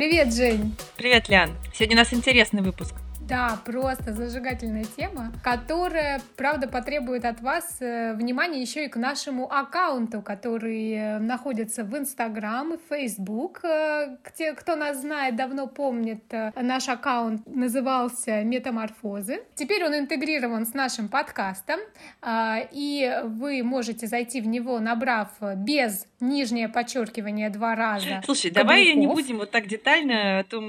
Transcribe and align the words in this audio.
Привет, 0.00 0.32
Жень! 0.32 0.74
Привет, 0.96 1.28
Лян! 1.28 1.50
Сегодня 1.74 1.96
у 1.96 1.98
нас 1.98 2.14
интересный 2.14 2.62
выпуск. 2.62 2.94
Да, 3.20 3.58
просто 3.66 4.14
зажигательная 4.14 4.86
тема, 4.96 5.30
которая, 5.44 6.22
правда, 6.36 6.68
потребует 6.68 7.26
от 7.26 7.42
вас 7.42 7.76
э, 7.80 8.14
внимания 8.14 8.62
еще 8.62 8.86
и 8.86 8.88
к 8.88 8.96
нашему 8.96 9.52
аккаунту, 9.52 10.22
который 10.22 10.92
э, 10.92 11.18
находится 11.18 11.84
в 11.84 11.94
Инстаграм 11.98 12.72
и 12.72 12.78
Фейсбук. 12.88 13.62
Э, 13.62 14.16
те, 14.34 14.54
кто 14.54 14.74
нас 14.74 15.02
знает, 15.02 15.36
давно 15.36 15.66
помнит, 15.66 16.24
наш 16.56 16.88
аккаунт 16.88 17.46
назывался 17.46 18.42
«Метаморфозы». 18.42 19.42
Теперь 19.54 19.84
он 19.84 19.94
интегрирован 19.94 20.64
с 20.64 20.72
нашим 20.72 21.08
подкастом, 21.08 21.78
и 22.26 23.20
вы 23.24 23.62
можете 23.62 24.06
зайти 24.06 24.40
в 24.40 24.46
него, 24.46 24.80
набрав 24.80 25.28
без 25.56 26.06
нижнее 26.20 26.68
подчеркивание 26.68 27.50
два 27.50 27.74
раза. 27.74 28.22
Слушай, 28.24 28.50
каблуков. 28.50 28.54
давай 28.54 28.94
не 28.94 29.06
будем 29.06 29.38
вот 29.38 29.50
так 29.50 29.66
детально, 29.66 30.40
а 30.40 30.44
то 30.44 30.60
мы 30.60 30.68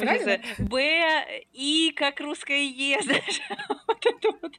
Б, 0.59 1.43
И 1.53 1.93
как 1.95 2.19
маленькое 2.51 2.67
Е, 2.67 2.99
вот 3.87 4.05
вот. 4.41 4.51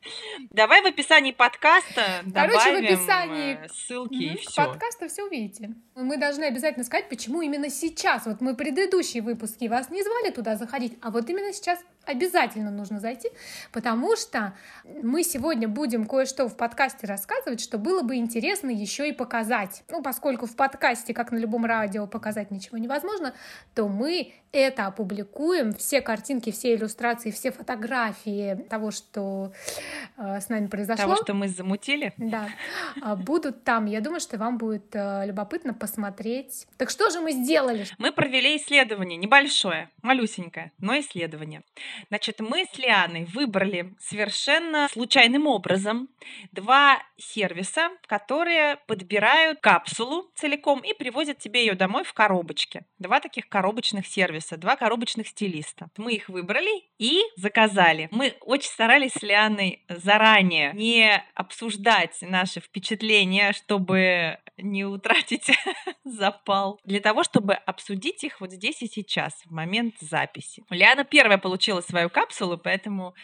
Давай 0.51 0.83
в 0.83 0.87
описании 0.87 1.33
подкаста 1.33 2.03
Короче, 2.35 2.59
добавим 2.59 2.83
в 2.83 2.85
описании 2.85 3.59
э, 3.63 3.69
ссылки 3.69 4.15
угу, 4.15 4.35
и 4.35 4.37
все. 4.37 4.67
Подкаста 4.67 5.09
все 5.09 5.25
увидите. 5.25 5.71
Мы 5.95 6.17
должны 6.17 6.45
обязательно 6.45 6.85
сказать, 6.85 7.09
почему 7.09 7.43
именно 7.43 7.69
сейчас. 7.71 8.27
Вот 8.27 8.41
мы 8.41 8.55
предыдущие 8.55 9.23
выпуски 9.23 9.69
вас 9.69 9.91
не 9.91 10.03
звали 10.03 10.31
туда 10.31 10.57
заходить, 10.57 10.99
а 11.03 11.11
вот 11.11 11.29
именно 11.29 11.53
сейчас 11.53 11.79
обязательно 12.05 12.71
нужно 12.71 13.01
зайти, 13.01 13.29
потому 13.73 14.17
что 14.17 14.55
мы 15.03 15.23
сегодня 15.23 15.69
будем 15.69 16.07
кое-что 16.07 16.49
в 16.49 16.57
подкасте 16.57 17.07
рассказывать, 17.07 17.61
что 17.61 17.79
было 17.79 18.03
бы 18.03 18.17
интересно 18.17 18.71
еще 18.71 19.09
и 19.09 19.13
показать. 19.13 19.85
Ну, 19.89 20.03
поскольку 20.03 20.47
в 20.47 20.57
подкасте, 20.57 21.15
как 21.15 21.33
на 21.33 21.39
любом 21.39 21.65
радио, 21.65 22.07
показать 22.07 22.51
ничего 22.51 22.79
невозможно, 22.79 23.35
то 23.75 23.89
мы 23.89 24.35
это 24.53 24.87
опубликуем, 24.87 25.73
все 25.73 26.03
картинки, 26.03 26.53
все 26.53 26.75
иллюстрации, 26.75 27.31
все 27.31 27.51
фотографии 27.51 28.55
того, 28.69 28.91
что 28.91 29.53
э, 30.19 30.41
с 30.41 30.49
нами 30.51 30.67
произошло. 30.67 31.05
Того, 31.05 31.17
что 31.17 31.35
мы 31.35 31.49
замутили. 31.49 32.13
Да, 32.19 32.49
э, 33.03 33.17
будут 33.17 33.65
там. 33.65 33.87
Я 33.87 34.01
думаю, 34.01 34.21
что 34.21 34.37
вам 34.37 34.59
будет 34.59 34.95
э, 34.95 35.27
любопытно 35.27 35.73
посмотреть. 35.73 36.67
Так 36.77 36.91
что 36.91 37.11
же 37.11 37.21
мы 37.21 37.33
сделали? 37.33 37.87
Мы 37.99 38.13
провели 38.13 38.57
исследование, 38.57 39.17
небольшое, 39.17 39.91
малюсенькое, 40.03 40.73
но 40.79 40.99
исследование. 41.01 41.63
Значит, 42.09 42.41
мы 42.41 42.67
с 42.71 42.79
Лианой 42.79 43.25
выбрали 43.25 43.95
совершенно 43.99 44.89
случайным 44.91 45.47
образом 45.47 46.09
два 46.53 46.99
сервиса, 47.17 47.91
которые 48.07 48.77
подбирают 48.87 49.61
капсулу 49.61 50.31
целиком 50.35 50.81
и 50.81 50.93
привозят 50.93 51.39
тебе 51.39 51.65
ее 51.65 51.75
домой 51.75 52.05
в 52.05 52.13
коробочке. 52.13 52.85
Два 52.99 53.21
таких 53.21 53.49
коробочных 53.49 54.07
сервиса, 54.07 54.42
два 54.51 54.77
коробочных 54.77 55.29
стилиста. 55.29 55.89
Мы 55.97 56.15
их 56.15 56.29
выбрали 56.29 56.85
и 56.99 57.21
заказали. 57.37 58.09
Мы 58.11 58.35
очень 58.41 58.71
старались 58.71 59.13
с 59.13 59.23
Лианой 59.23 59.85
заранее 59.89 60.73
не 60.75 61.25
обсуждать 61.35 62.19
наши 62.23 62.61
впечатления, 62.61 63.53
чтобы 63.53 64.39
не 64.57 64.85
утратить 64.85 65.51
запал, 66.05 66.81
для 66.85 67.01
того, 67.01 67.25
чтобы 67.25 67.55
обсудить 67.55 68.25
их 68.25 68.41
вот 68.41 68.53
здесь 68.53 68.83
и 68.83 68.87
сейчас, 68.87 69.33
в 69.45 69.51
момент 69.53 69.95
записи. 70.01 70.65
Лиана 70.71 71.05
первая 71.05 71.39
получила 71.39 71.81
свою 71.81 72.11
капсулу, 72.11 72.59
поэтому 72.59 73.15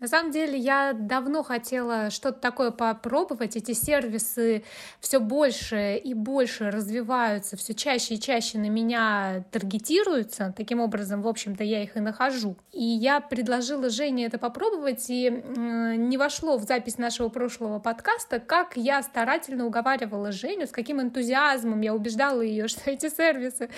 на 0.00 0.06
самом 0.06 0.30
деле 0.30 0.56
я 0.56 0.92
давно 0.92 1.42
хотела 1.42 2.10
что-то 2.10 2.38
такое 2.38 2.70
попробовать. 2.70 3.56
Эти 3.56 3.72
сервисы 3.72 4.62
все 5.00 5.18
больше 5.18 5.96
и 5.96 6.14
больше 6.14 6.70
развиваются, 6.70 7.56
все 7.56 7.74
чаще 7.74 8.14
и 8.14 8.20
чаще 8.20 8.58
на 8.58 8.68
меня 8.68 9.44
таргетируются. 9.50 10.54
Таким 10.56 10.80
образом, 10.80 11.22
в 11.22 11.28
общем-то, 11.28 11.64
я 11.64 11.82
их 11.82 11.96
и 11.96 12.00
нахожу. 12.00 12.56
И 12.72 12.84
я 12.84 13.20
предложила 13.20 13.90
Жене 13.90 14.26
это 14.26 14.38
попробовать, 14.38 15.06
и 15.08 15.30
не 15.30 16.16
вошло 16.16 16.58
в 16.58 16.62
запись 16.62 16.98
нашего 16.98 17.28
прошлого 17.28 17.80
подкаста, 17.80 18.38
как 18.38 18.76
я 18.76 19.02
старательно 19.02 19.66
уговаривала 19.66 20.30
Женю, 20.30 20.66
с 20.66 20.70
каким 20.70 21.00
энтузиазмом 21.00 21.80
я 21.80 21.92
убеждала 21.92 22.40
ее, 22.40 22.68
что 22.68 22.88
эти 22.88 23.08
сервисы 23.08 23.68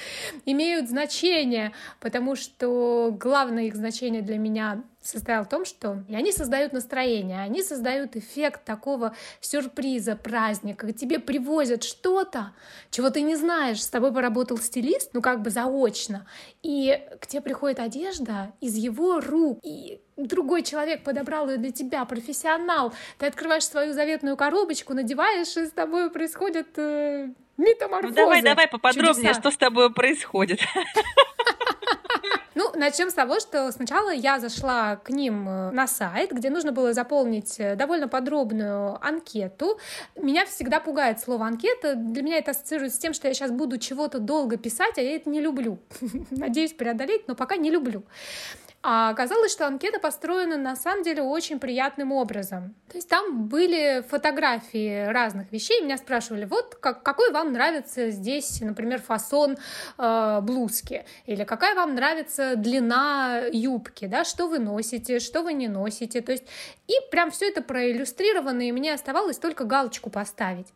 имеют 0.45 0.91
значение, 0.91 1.73
потому 1.99 2.37
что 2.37 3.17
главное 3.19 3.65
их 3.65 3.75
значение 3.75 4.21
для 4.21 4.37
меня 4.37 4.83
состоял 5.03 5.45
в 5.45 5.49
том, 5.49 5.65
что 5.65 6.03
они 6.09 6.31
создают 6.33 6.73
настроение, 6.73 7.41
они 7.41 7.63
создают 7.63 8.17
эффект 8.17 8.65
такого 8.65 9.15
сюрприза, 9.41 10.15
праздника, 10.17 10.93
тебе 10.93 11.19
привозят 11.19 11.83
что-то, 11.83 12.53
чего 12.91 13.11
ты 13.11 13.23
не 13.23 13.37
знаешь, 13.37 13.83
с 13.83 13.89
тобой 13.89 14.13
поработал 14.13 14.59
стилист, 14.59 15.11
ну 15.15 15.23
как 15.23 15.43
бы 15.43 15.51
заочно, 15.51 16.27
и 16.63 17.03
к 17.21 17.27
тебе 17.27 17.41
приходит 17.41 17.81
одежда 17.81 18.53
из 18.61 18.77
его 18.77 19.21
рук, 19.21 19.59
и 19.63 20.01
другой 20.17 20.63
человек 20.63 21.03
подобрал 21.03 21.49
ее 21.49 21.57
для 21.57 21.73
тебя, 21.73 22.05
профессионал, 22.05 22.93
ты 23.19 23.27
открываешь 23.27 23.65
свою 23.65 23.95
заветную 23.95 24.37
коробочку, 24.37 24.93
надеваешь, 24.93 25.57
и 25.57 25.67
с 25.67 25.71
тобой 25.71 26.11
происходит 26.11 26.69
э, 26.77 27.29
метаморфозы. 27.57 28.15
Ну 28.15 28.17
давай, 28.17 28.43
давай 28.43 28.69
поподробнее, 28.69 29.15
чудеса. 29.15 29.41
что 29.41 29.51
с 29.51 29.57
тобой 29.57 29.93
происходит. 29.93 30.61
Ну, 32.55 32.73
начнем 32.75 33.11
с 33.11 33.15
того, 33.15 33.39
что 33.39 33.71
сначала 33.71 34.11
я 34.11 34.41
зашла 34.41 34.97
к 34.97 35.11
ним 35.11 35.49
э, 35.49 35.71
на 35.71 35.87
сайт, 35.87 36.33
где 36.33 36.51
нужно 36.51 36.73
было 36.73 36.93
заполнить 36.93 37.61
э, 37.61 37.77
довольно 37.77 38.09
подробную 38.09 38.99
анкету. 39.07 39.79
Меня 40.17 40.47
всегда 40.47 40.81
пугает 40.81 41.21
слово 41.21 41.47
анкета. 41.47 41.95
Для 41.95 42.23
меня 42.23 42.39
это 42.39 42.51
ассоциируется 42.51 42.97
с 42.97 43.01
тем, 43.01 43.15
что 43.15 43.29
я 43.29 43.35
сейчас 43.35 43.53
буду 43.53 43.79
чего-то 43.79 44.19
долго 44.19 44.57
писать, 44.57 44.99
а 44.99 45.01
я 45.01 45.15
это 45.15 45.31
не 45.31 45.41
люблю. 45.41 45.79
Надеюсь 46.31 46.73
преодолеть, 46.73 47.29
но 47.29 47.37
пока 47.37 47.57
не 47.57 47.71
люблю. 47.71 48.03
А 48.83 49.11
оказалось, 49.11 49.53
что 49.53 49.67
анкета 49.67 50.01
построена 50.01 50.57
на 50.57 50.75
самом 50.75 51.03
деле 51.03 51.23
очень 51.23 51.61
приятным 51.61 52.13
образом. 52.13 52.75
То 52.89 52.97
есть 52.97 53.11
там 53.11 53.47
были 53.47 54.03
фотографии 54.09 55.05
разных 55.07 55.53
вещей. 55.53 55.83
Меня 55.83 55.99
спрашивали, 55.99 56.47
вот 56.47 56.77
как, 56.77 57.03
какой 57.03 57.31
вам 57.31 57.53
нравится 57.53 58.09
здесь, 58.09 58.63
например, 58.63 59.03
фасон 59.03 59.59
э, 59.99 60.39
блузки, 60.41 61.05
или 61.27 61.45
какая 61.45 61.75
вам 61.75 61.95
нравится 61.95 62.57
длина 62.57 63.43
юбки, 63.53 64.07
да, 64.07 64.25
что 64.25 64.47
вы 64.47 64.59
носите, 64.59 65.19
что 65.19 65.43
вы 65.43 65.53
не 65.53 65.69
носите. 65.69 66.23
То 66.23 66.33
есть 66.33 66.45
и 66.87 66.95
прям 67.11 67.31
все 67.31 67.49
это 67.49 67.61
проиллюстрировано, 67.61 68.67
и 68.67 68.73
мне 68.73 68.95
оставалось 68.95 69.37
только 69.37 69.65
галочку 69.65 70.09
поставить. 70.09 70.69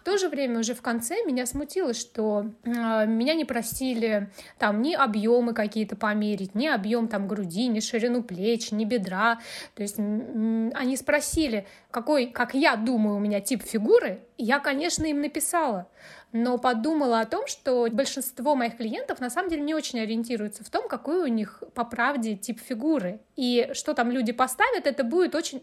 В 0.00 0.04
то 0.04 0.18
же 0.18 0.28
время 0.28 0.60
уже 0.60 0.74
в 0.74 0.82
конце 0.82 1.24
меня 1.24 1.46
смутило, 1.46 1.92
что 1.92 2.52
э, 2.64 2.70
меня 3.06 3.34
не 3.34 3.44
просили 3.44 4.30
там 4.58 4.82
ни 4.82 4.94
объемы 4.94 5.54
какие-то 5.54 5.96
померить, 5.96 6.54
ни 6.54 6.66
объем 6.66 7.08
там 7.08 7.28
груди, 7.28 7.66
ни 7.66 7.80
ширину 7.80 8.22
плеч, 8.22 8.70
ни 8.72 8.84
бедра. 8.84 9.40
То 9.74 9.82
есть 9.82 9.98
они 9.98 10.96
спросили, 10.96 11.66
какой, 11.90 12.26
как 12.26 12.54
я 12.54 12.76
думаю, 12.76 13.16
у 13.16 13.20
меня 13.20 13.40
тип 13.40 13.62
фигуры, 13.62 14.20
я, 14.36 14.60
конечно, 14.60 15.04
им 15.04 15.20
написала 15.20 15.88
но 16.32 16.58
подумала 16.58 17.20
о 17.20 17.26
том, 17.26 17.46
что 17.46 17.88
большинство 17.90 18.54
моих 18.54 18.76
клиентов 18.76 19.20
на 19.20 19.30
самом 19.30 19.48
деле 19.48 19.62
не 19.62 19.74
очень 19.74 20.00
ориентируются 20.00 20.62
в 20.62 20.70
том, 20.70 20.88
какой 20.88 21.22
у 21.22 21.26
них 21.26 21.62
по 21.74 21.84
правде 21.84 22.36
тип 22.36 22.60
фигуры. 22.60 23.20
И 23.36 23.70
что 23.72 23.94
там 23.94 24.10
люди 24.10 24.32
поставят, 24.32 24.86
это 24.86 25.04
будет 25.04 25.34
очень 25.34 25.62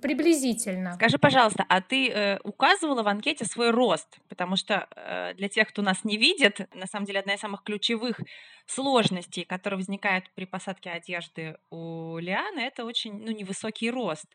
приблизительно. 0.00 0.94
Скажи, 0.94 1.18
пожалуйста, 1.18 1.64
а 1.68 1.80
ты 1.80 2.10
э, 2.10 2.38
указывала 2.44 3.02
в 3.02 3.08
анкете 3.08 3.44
свой 3.44 3.70
рост? 3.70 4.18
Потому 4.28 4.56
что 4.56 4.86
э, 4.94 5.34
для 5.34 5.48
тех, 5.48 5.68
кто 5.68 5.82
нас 5.82 6.04
не 6.04 6.16
видит, 6.16 6.60
на 6.74 6.86
самом 6.86 7.06
деле 7.06 7.20
одна 7.20 7.34
из 7.34 7.40
самых 7.40 7.64
ключевых 7.64 8.20
сложностей, 8.66 9.44
которые 9.44 9.78
возникают 9.78 10.30
при 10.34 10.44
посадке 10.44 10.90
одежды 10.90 11.56
у 11.70 12.18
Лианы, 12.18 12.60
это 12.60 12.84
очень 12.84 13.12
ну, 13.18 13.32
невысокий 13.32 13.90
рост. 13.90 14.26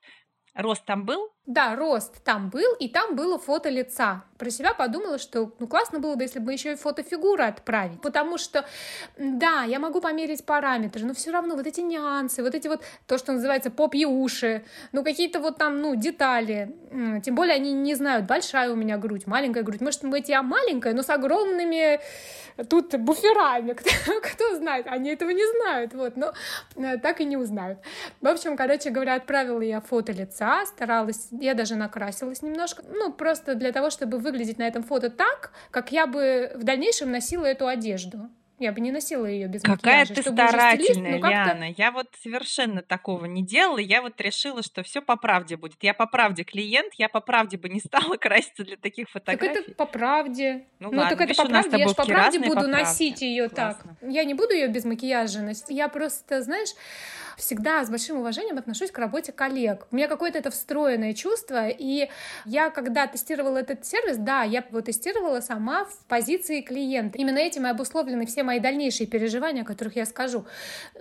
Рост 0.53 0.83
там 0.85 1.05
был? 1.05 1.31
Да, 1.49 1.75
рост 1.75 2.23
там 2.23 2.51
был, 2.51 2.75
и 2.79 2.87
там 2.87 3.15
было 3.15 3.39
фото 3.39 3.69
лица. 3.69 4.23
Про 4.37 4.51
себя 4.51 4.75
подумала, 4.75 5.17
что 5.17 5.51
ну 5.57 5.65
классно 5.65 5.97
было 5.97 6.13
бы, 6.13 6.21
если 6.21 6.37
бы 6.37 6.53
еще 6.53 6.73
и 6.73 6.75
фото 6.75 7.01
фигуры 7.01 7.43
отправить. 7.43 7.99
Потому 8.01 8.37
что, 8.37 8.65
да, 9.17 9.63
я 9.63 9.79
могу 9.79 9.99
померить 9.99 10.45
параметры, 10.45 11.03
но 11.03 11.15
все 11.15 11.31
равно 11.31 11.55
вот 11.55 11.65
эти 11.65 11.81
нюансы, 11.81 12.43
вот 12.43 12.53
эти 12.53 12.67
вот, 12.67 12.83
то, 13.07 13.17
что 13.17 13.31
называется 13.31 13.71
попьи 13.71 14.05
уши, 14.05 14.63
ну 14.91 15.03
какие-то 15.03 15.39
вот 15.39 15.57
там, 15.57 15.81
ну, 15.81 15.95
детали. 15.95 16.75
Тем 17.25 17.33
более 17.33 17.55
они 17.55 17.73
не 17.73 17.95
знают, 17.95 18.27
большая 18.27 18.71
у 18.71 18.75
меня 18.75 18.99
грудь, 18.99 19.25
маленькая 19.25 19.63
грудь. 19.63 19.81
Может 19.81 20.03
быть, 20.03 20.29
я 20.29 20.43
маленькая, 20.43 20.93
но 20.93 21.01
с 21.01 21.09
огромными 21.09 21.99
тут 22.69 22.95
буферами. 22.99 23.73
Кто, 23.73 23.89
кто 24.21 24.55
знает, 24.55 24.85
они 24.87 25.09
этого 25.09 25.29
не 25.31 25.45
знают, 25.57 25.93
вот, 25.93 26.15
но 26.15 26.33
э, 26.75 26.97
так 26.97 27.21
и 27.21 27.25
не 27.25 27.37
узнают. 27.37 27.79
В 28.21 28.27
общем, 28.27 28.55
короче 28.55 28.89
говоря, 28.89 29.15
отправила 29.15 29.61
я 29.61 29.81
фото 29.81 30.11
лица, 30.11 30.65
старалась 30.65 31.27
я 31.39 31.53
даже 31.53 31.75
накрасилась 31.75 32.41
немножко, 32.41 32.83
ну, 32.87 33.11
просто 33.11 33.55
для 33.55 33.71
того, 33.71 33.89
чтобы 33.89 34.17
выглядеть 34.19 34.57
на 34.57 34.67
этом 34.67 34.83
фото 34.83 35.09
так, 35.09 35.51
как 35.71 35.91
я 35.91 36.07
бы 36.07 36.51
в 36.55 36.63
дальнейшем 36.63 37.11
носила 37.11 37.45
эту 37.45 37.67
одежду. 37.67 38.29
Я 38.61 38.73
бы 38.73 38.81
не 38.81 38.91
носила 38.91 39.25
ее 39.25 39.47
без 39.47 39.61
Какая 39.61 40.01
макияжа. 40.01 40.15
ты 40.15 40.19
уже 40.19 40.31
стилист, 40.31 40.49
старательная, 40.49 41.19
как-то 41.21 41.29
Лиана. 41.29 41.73
Я 41.77 41.91
вот 41.93 42.07
совершенно 42.21 42.81
такого 42.81 43.23
не 43.23 43.41
делала. 43.41 43.77
Я 43.77 44.01
вот 44.01 44.19
решила, 44.19 44.61
что 44.63 44.83
все 44.83 45.01
по 45.01 45.15
правде 45.15 45.55
будет. 45.55 45.77
Я 45.81 45.93
по 45.93 46.05
правде 46.07 46.43
клиент, 46.43 46.93
я 46.97 47.07
по 47.07 47.21
правде 47.21 47.57
бы 47.57 47.69
не 47.69 47.79
стала 47.79 48.15
краситься 48.17 48.65
для 48.65 48.75
таких 48.75 49.05
Так 49.13 49.13
фотографий. 49.13 49.61
это 49.61 49.71
по 49.75 49.85
правде. 49.85 50.65
Ну 50.79 50.91
Ну, 50.91 50.97
ладно, 50.99 51.15
так 51.15 51.29
это 51.29 51.41
по 51.41 51.47
правде. 51.47 51.69
Я 51.69 51.77
тобой 51.77 51.93
ж 51.93 51.95
по 51.95 52.05
правде 52.05 52.39
по 52.41 52.45
буду 52.47 52.55
правде. 52.55 52.71
носить 52.79 53.21
ее 53.21 53.47
так. 53.47 53.81
Я 54.01 54.25
не 54.25 54.33
буду 54.33 54.53
ее 54.53 54.67
без 54.67 54.83
макияжа 54.83 55.39
носить. 55.41 55.69
Я 55.69 55.87
просто, 55.87 56.41
знаешь, 56.41 56.71
всегда 57.39 57.83
с 57.83 57.89
большим 57.89 58.17
уважением 58.17 58.57
отношусь 58.57 58.91
к 58.91 58.97
работе 58.97 59.31
коллег. 59.31 59.87
У 59.91 59.95
меня 59.95 60.07
какое-то 60.07 60.37
это 60.37 60.51
встроенное 60.51 61.13
чувство, 61.13 61.67
и 61.67 62.09
я, 62.45 62.69
когда 62.69 63.07
тестировала 63.07 63.57
этот 63.57 63.85
сервис, 63.85 64.17
да, 64.17 64.43
я 64.43 64.59
его 64.59 64.81
тестировала 64.81 65.39
сама 65.39 65.85
в 65.85 66.05
позиции 66.07 66.61
клиента. 66.61 67.17
Именно 67.17 67.39
этим 67.39 67.65
и 67.65 67.69
обусловлены 67.69 68.25
все 68.25 68.43
мои 68.43 68.59
дальнейшие 68.59 69.07
переживания, 69.07 69.63
о 69.63 69.65
которых 69.65 69.95
я 69.95 70.05
скажу. 70.05 70.45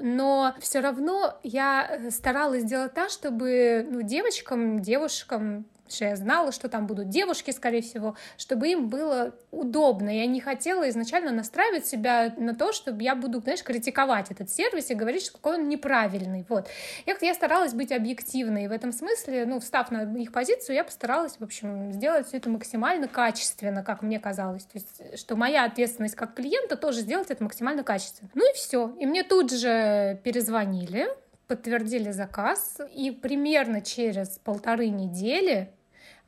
Но 0.00 0.54
все 0.60 0.80
равно 0.80 1.38
я 1.42 1.88
э, 1.90 2.10
старалась 2.10 2.62
сделать 2.62 2.94
так, 2.94 3.10
чтобы 3.10 3.86
ну, 3.90 4.02
девочкам, 4.02 4.80
девушкам, 4.80 5.66
что 5.92 6.06
я 6.06 6.16
знала, 6.16 6.52
что 6.52 6.68
там 6.68 6.86
будут 6.86 7.08
девушки, 7.08 7.50
скорее 7.50 7.82
всего, 7.82 8.16
чтобы 8.36 8.68
им 8.68 8.88
было 8.88 9.34
удобно. 9.50 10.10
Я 10.10 10.26
не 10.26 10.40
хотела 10.40 10.88
изначально 10.88 11.32
настраивать 11.32 11.86
себя 11.86 12.32
на 12.36 12.54
то, 12.54 12.72
чтобы 12.72 13.02
я 13.02 13.14
буду, 13.14 13.40
знаешь, 13.40 13.62
критиковать 13.62 14.30
этот 14.30 14.50
сервис 14.50 14.90
и 14.90 14.94
говорить, 14.94 15.30
какой 15.30 15.58
он 15.58 15.68
неправильный. 15.68 16.44
Вот. 16.48 16.68
Я, 17.06 17.16
я 17.20 17.34
старалась 17.34 17.74
быть 17.74 17.92
объективной. 17.92 18.68
В 18.68 18.72
этом 18.72 18.92
смысле, 18.92 19.46
ну, 19.46 19.60
встав 19.60 19.90
на 19.90 20.02
их 20.18 20.32
позицию, 20.32 20.76
я 20.76 20.84
постаралась, 20.84 21.36
в 21.38 21.44
общем, 21.44 21.92
сделать 21.92 22.26
все 22.26 22.38
это 22.38 22.50
максимально 22.50 23.08
качественно, 23.08 23.82
как 23.82 24.02
мне 24.02 24.18
казалось. 24.18 24.64
То 24.64 24.78
есть, 24.78 25.18
что 25.18 25.36
моя 25.36 25.64
ответственность 25.64 26.14
как 26.14 26.34
клиента 26.34 26.76
тоже 26.76 27.00
сделать 27.00 27.30
это 27.30 27.42
максимально 27.42 27.82
качественно. 27.82 28.30
Ну 28.34 28.50
и 28.50 28.54
все. 28.54 28.94
И 28.98 29.06
мне 29.06 29.22
тут 29.22 29.52
же 29.52 30.20
перезвонили, 30.24 31.08
подтвердили 31.46 32.10
заказ, 32.10 32.78
и 32.94 33.10
примерно 33.10 33.80
через 33.80 34.38
полторы 34.44 34.88
недели 34.88 35.72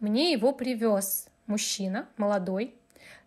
мне 0.01 0.33
его 0.33 0.53
привез 0.53 1.29
мужчина, 1.47 2.09
молодой, 2.17 2.75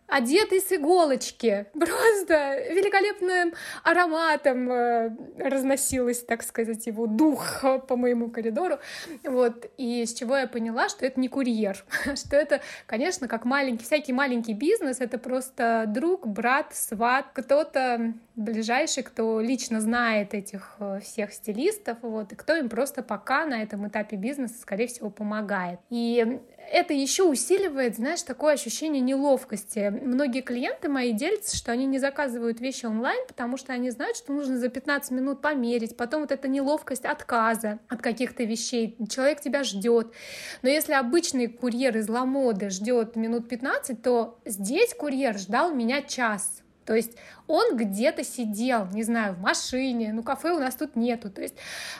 одетый 0.06 0.60
с 0.60 0.70
иголочки, 0.72 1.66
просто 1.72 2.58
великолепным 2.70 3.54
ароматом 3.82 4.70
э, 4.70 5.16
разносилась, 5.38 6.20
так 6.20 6.42
сказать, 6.42 6.86
его 6.86 7.06
дух 7.06 7.64
по 7.88 7.96
моему 7.96 8.30
коридору. 8.30 8.78
Вот. 9.24 9.70
И 9.76 10.04
с 10.04 10.14
чего 10.14 10.36
я 10.36 10.46
поняла, 10.46 10.88
что 10.88 11.06
это 11.06 11.18
не 11.20 11.28
курьер, 11.28 11.84
что 12.14 12.36
это, 12.36 12.60
конечно, 12.86 13.28
как 13.28 13.44
маленький, 13.44 13.84
всякий 13.84 14.12
маленький 14.12 14.52
бизнес, 14.52 15.00
это 15.00 15.18
просто 15.18 15.84
друг, 15.88 16.26
брат, 16.26 16.74
сват, 16.74 17.26
кто-то 17.32 18.14
ближайший, 18.36 19.04
кто 19.04 19.40
лично 19.40 19.80
знает 19.80 20.34
этих 20.34 20.76
э, 20.80 21.00
всех 21.02 21.32
стилистов, 21.32 21.98
вот, 22.02 22.32
и 22.32 22.36
кто 22.36 22.56
им 22.56 22.68
просто 22.68 23.02
пока 23.02 23.46
на 23.46 23.62
этом 23.62 23.88
этапе 23.88 24.16
бизнеса, 24.16 24.54
скорее 24.60 24.86
всего, 24.86 25.10
помогает. 25.10 25.80
И 25.88 26.40
это 26.72 26.92
еще 26.94 27.24
усиливает, 27.24 27.96
знаешь, 27.96 28.22
такое 28.22 28.54
ощущение 28.54 29.00
неловкости. 29.00 29.90
Многие 29.90 30.40
клиенты 30.40 30.88
мои 30.88 31.12
делятся, 31.12 31.56
что 31.56 31.72
они 31.72 31.86
не 31.86 31.98
заказывают 31.98 32.60
вещи 32.60 32.86
онлайн, 32.86 33.26
потому 33.26 33.56
что 33.56 33.72
они 33.72 33.90
знают, 33.90 34.16
что 34.16 34.32
нужно 34.32 34.58
за 34.58 34.68
15 34.68 35.10
минут 35.12 35.40
померить, 35.40 35.96
потом 35.96 36.22
вот 36.22 36.32
эта 36.32 36.48
неловкость 36.48 37.04
отказа 37.04 37.78
от 37.88 38.02
каких-то 38.02 38.44
вещей, 38.44 38.96
человек 39.08 39.40
тебя 39.40 39.64
ждет. 39.64 40.12
Но 40.62 40.68
если 40.68 40.92
обычный 40.92 41.48
курьер 41.48 41.96
из 41.96 42.08
Ламоды 42.08 42.70
ждет 42.70 43.16
минут 43.16 43.48
15, 43.48 44.02
то 44.02 44.38
здесь 44.44 44.94
курьер 44.94 45.38
ждал 45.38 45.72
меня 45.72 46.02
час. 46.02 46.62
То 46.84 46.94
есть 46.94 47.16
он 47.46 47.76
где-то 47.76 48.24
сидел, 48.24 48.86
не 48.92 49.02
знаю, 49.02 49.34
в 49.34 49.40
машине, 49.40 50.12
ну 50.12 50.22
кафе 50.22 50.52
у 50.52 50.58
нас 50.58 50.74
тут 50.74 50.96
нету. 50.96 51.30
То 51.30 51.42
есть, 51.42 51.54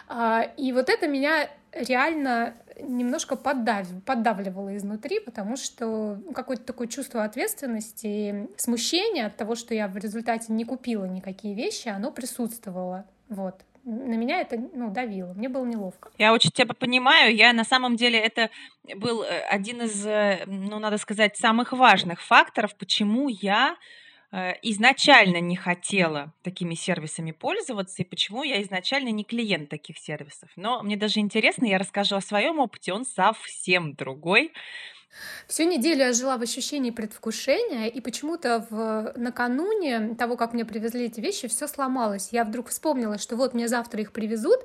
э, 0.08 0.42
и 0.56 0.72
вот 0.72 0.88
это 0.88 1.06
меня 1.06 1.48
реально 1.74 2.54
немножко 2.80 3.36
поддав... 3.36 3.86
поддавливало 4.04 4.76
изнутри, 4.76 5.20
потому 5.20 5.56
что 5.56 6.16
ну, 6.24 6.32
какое-то 6.32 6.64
такое 6.64 6.88
чувство 6.88 7.24
ответственности 7.24 8.06
и 8.06 8.48
смущения 8.56 9.26
от 9.26 9.36
того, 9.36 9.54
что 9.54 9.74
я 9.74 9.88
в 9.88 9.96
результате 9.96 10.52
не 10.52 10.64
купила 10.64 11.04
никакие 11.04 11.54
вещи, 11.54 11.88
оно 11.88 12.10
присутствовало. 12.10 13.04
Вот 13.28 13.62
на 13.84 14.14
меня 14.14 14.40
это 14.40 14.56
ну, 14.72 14.90
давило, 14.90 15.34
мне 15.34 15.48
было 15.48 15.64
неловко. 15.64 16.10
Я 16.18 16.32
очень 16.32 16.50
тебя 16.50 16.72
понимаю. 16.74 17.34
Я 17.34 17.52
на 17.52 17.64
самом 17.64 17.96
деле 17.96 18.18
это 18.18 18.50
был 18.96 19.22
э, 19.22 19.40
один 19.50 19.82
из, 19.82 20.06
э, 20.06 20.44
ну, 20.46 20.78
надо 20.78 20.96
сказать, 20.96 21.36
самых 21.36 21.72
важных 21.72 22.22
факторов, 22.22 22.74
почему 22.76 23.28
я 23.28 23.76
изначально 24.62 25.40
не 25.40 25.56
хотела 25.56 26.32
такими 26.42 26.74
сервисами 26.74 27.30
пользоваться 27.30 28.02
и 28.02 28.04
почему 28.04 28.42
я 28.42 28.60
изначально 28.62 29.10
не 29.10 29.22
клиент 29.22 29.68
таких 29.68 29.98
сервисов. 29.98 30.50
Но 30.56 30.82
мне 30.82 30.96
даже 30.96 31.20
интересно, 31.20 31.66
я 31.66 31.78
расскажу 31.78 32.16
о 32.16 32.20
своем 32.20 32.58
опыте, 32.58 32.92
он 32.92 33.04
совсем 33.04 33.94
другой. 33.94 34.52
Всю 35.46 35.62
неделю 35.64 36.00
я 36.00 36.12
жила 36.12 36.36
в 36.36 36.42
ощущении 36.42 36.90
предвкушения, 36.90 37.86
и 37.86 38.00
почему-то 38.00 38.66
в... 38.68 39.12
накануне 39.16 40.16
того, 40.16 40.36
как 40.36 40.52
мне 40.52 40.64
привезли 40.64 41.04
эти 41.04 41.20
вещи, 41.20 41.46
все 41.46 41.68
сломалось. 41.68 42.30
Я 42.32 42.44
вдруг 42.44 42.68
вспомнила, 42.68 43.18
что 43.18 43.36
вот 43.36 43.54
мне 43.54 43.68
завтра 43.68 44.00
их 44.00 44.12
привезут, 44.12 44.58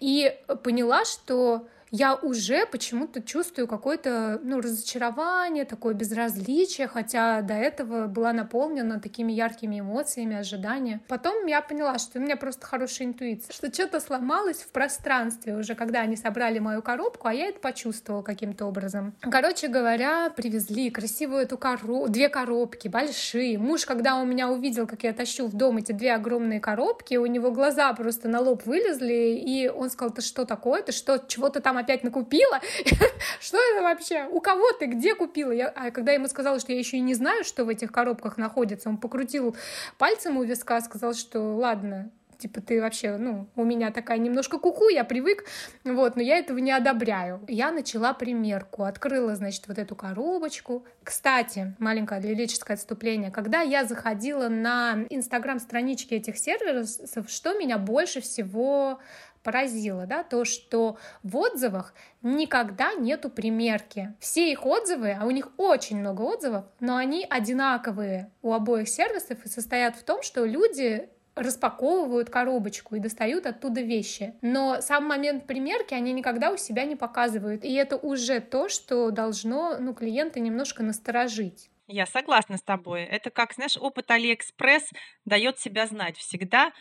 и 0.00 0.34
поняла, 0.64 1.04
что 1.04 1.68
я 1.92 2.14
уже 2.14 2.64
почему-то 2.66 3.22
чувствую 3.22 3.68
какое-то 3.68 4.40
ну, 4.42 4.60
разочарование, 4.60 5.66
такое 5.66 5.92
безразличие, 5.92 6.88
хотя 6.88 7.42
до 7.42 7.52
этого 7.52 8.06
была 8.06 8.32
наполнена 8.32 8.98
такими 8.98 9.30
яркими 9.30 9.80
эмоциями, 9.80 10.36
ожидания. 10.36 11.02
Потом 11.06 11.46
я 11.46 11.60
поняла, 11.60 11.98
что 11.98 12.18
у 12.18 12.22
меня 12.22 12.36
просто 12.36 12.66
хорошая 12.66 13.08
интуиция, 13.08 13.52
что 13.52 13.70
что-то 13.70 14.00
сломалось 14.00 14.62
в 14.62 14.68
пространстве 14.68 15.54
уже, 15.54 15.74
когда 15.74 16.00
они 16.00 16.16
собрали 16.16 16.58
мою 16.58 16.80
коробку, 16.80 17.28
а 17.28 17.34
я 17.34 17.48
это 17.48 17.60
почувствовала 17.60 18.22
каким-то 18.22 18.64
образом. 18.64 19.14
Короче 19.20 19.68
говоря, 19.68 20.30
привезли 20.30 20.90
красивую 20.90 21.42
эту 21.42 21.58
коробку, 21.58 22.08
две 22.08 22.30
коробки, 22.30 22.88
большие. 22.88 23.58
Муж, 23.58 23.84
когда 23.84 24.16
у 24.16 24.24
меня 24.24 24.48
увидел, 24.48 24.86
как 24.86 25.04
я 25.04 25.12
тащу 25.12 25.46
в 25.46 25.54
дом 25.54 25.76
эти 25.76 25.92
две 25.92 26.14
огромные 26.14 26.58
коробки, 26.58 27.16
у 27.16 27.26
него 27.26 27.50
глаза 27.50 27.92
просто 27.92 28.28
на 28.28 28.40
лоб 28.40 28.64
вылезли, 28.64 29.38
и 29.38 29.68
он 29.68 29.90
сказал, 29.90 30.14
ты 30.14 30.22
что 30.22 30.46
такое, 30.46 30.82
ты 30.82 30.92
что, 30.92 31.18
чего-то 31.18 31.60
там 31.60 31.81
опять 31.82 32.02
накупила? 32.02 32.60
что 33.40 33.58
это 33.58 33.82
вообще? 33.82 34.26
У 34.30 34.40
кого 34.40 34.72
ты? 34.72 34.86
Где 34.86 35.14
купила? 35.14 35.52
Я, 35.52 35.68
а 35.68 35.90
когда 35.90 36.12
ему 36.12 36.26
сказала, 36.28 36.58
что 36.58 36.72
я 36.72 36.78
еще 36.78 36.96
и 36.96 37.00
не 37.00 37.14
знаю, 37.14 37.44
что 37.44 37.64
в 37.64 37.68
этих 37.68 37.92
коробках 37.92 38.36
находится, 38.36 38.88
он 38.88 38.96
покрутил 38.96 39.56
пальцем 39.98 40.36
у 40.36 40.42
виска, 40.42 40.80
сказал, 40.80 41.14
что 41.14 41.40
ладно, 41.56 42.10
типа, 42.42 42.60
ты 42.60 42.80
вообще, 42.80 43.16
ну, 43.16 43.46
у 43.54 43.64
меня 43.64 43.92
такая 43.92 44.18
немножко 44.18 44.58
куку, 44.58 44.88
я 44.88 45.04
привык, 45.04 45.44
вот, 45.84 46.16
но 46.16 46.22
я 46.22 46.38
этого 46.38 46.58
не 46.58 46.72
одобряю. 46.72 47.40
Я 47.46 47.70
начала 47.70 48.12
примерку, 48.12 48.82
открыла, 48.82 49.36
значит, 49.36 49.68
вот 49.68 49.78
эту 49.78 49.94
коробочку. 49.94 50.84
Кстати, 51.04 51.74
маленькое 51.78 52.20
лирическое 52.20 52.76
отступление, 52.76 53.30
когда 53.30 53.60
я 53.60 53.84
заходила 53.84 54.48
на 54.48 55.04
инстаграм-странички 55.08 56.14
этих 56.14 56.36
сервисов, 56.36 57.30
что 57.30 57.54
меня 57.54 57.78
больше 57.78 58.20
всего 58.20 58.98
поразило, 59.42 60.06
да, 60.06 60.22
то, 60.22 60.44
что 60.44 60.98
в 61.22 61.36
отзывах 61.36 61.94
никогда 62.22 62.94
нету 62.94 63.30
примерки. 63.30 64.14
Все 64.20 64.50
их 64.50 64.64
отзывы, 64.64 65.16
а 65.18 65.24
у 65.24 65.30
них 65.30 65.48
очень 65.56 65.98
много 65.98 66.22
отзывов, 66.22 66.64
но 66.80 66.96
они 66.96 67.26
одинаковые 67.28 68.30
у 68.42 68.52
обоих 68.52 68.88
сервисов 68.88 69.44
и 69.44 69.48
состоят 69.48 69.96
в 69.96 70.04
том, 70.04 70.22
что 70.22 70.44
люди 70.44 71.08
распаковывают 71.34 72.30
коробочку 72.30 72.94
и 72.94 73.00
достают 73.00 73.46
оттуда 73.46 73.80
вещи. 73.80 74.34
Но 74.42 74.80
сам 74.80 75.06
момент 75.06 75.46
примерки 75.46 75.94
они 75.94 76.12
никогда 76.12 76.50
у 76.50 76.56
себя 76.56 76.84
не 76.84 76.96
показывают. 76.96 77.64
И 77.64 77.72
это 77.72 77.96
уже 77.96 78.40
то, 78.40 78.68
что 78.68 79.10
должно 79.10 79.78
ну, 79.78 79.94
клиента 79.94 80.40
немножко 80.40 80.82
насторожить. 80.82 81.70
Я 81.86 82.06
согласна 82.06 82.56
с 82.56 82.62
тобой. 82.62 83.02
Это 83.04 83.30
как, 83.30 83.54
знаешь, 83.54 83.76
опыт 83.76 84.10
Алиэкспресс 84.10 84.90
дает 85.24 85.58
себя 85.58 85.86
знать. 85.86 86.16
Всегда 86.16 86.72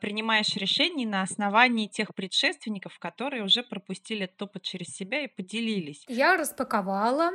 принимаешь 0.00 0.56
решения 0.56 1.06
на 1.06 1.22
основании 1.22 1.86
тех 1.86 2.14
предшественников, 2.14 2.98
которые 2.98 3.44
уже 3.44 3.62
пропустили 3.62 4.24
этот 4.24 4.42
опыт 4.42 4.62
через 4.62 4.88
себя 4.88 5.22
и 5.22 5.28
поделились. 5.28 6.04
Я 6.08 6.36
распаковала, 6.36 7.30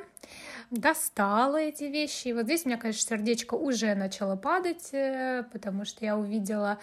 достала 0.72 1.58
эти 1.58 1.86
вещи. 1.86 2.34
Вот 2.34 2.46
здесь 2.46 2.66
у 2.66 2.70
меня, 2.70 2.78
конечно, 2.78 3.02
сердечко 3.02 3.56
уже 3.56 3.96
начало 3.96 4.36
падать, 4.36 4.94
э, 4.94 5.44
потому 5.52 5.86
что 5.86 6.06
я 6.06 6.18
увидела 6.18 6.80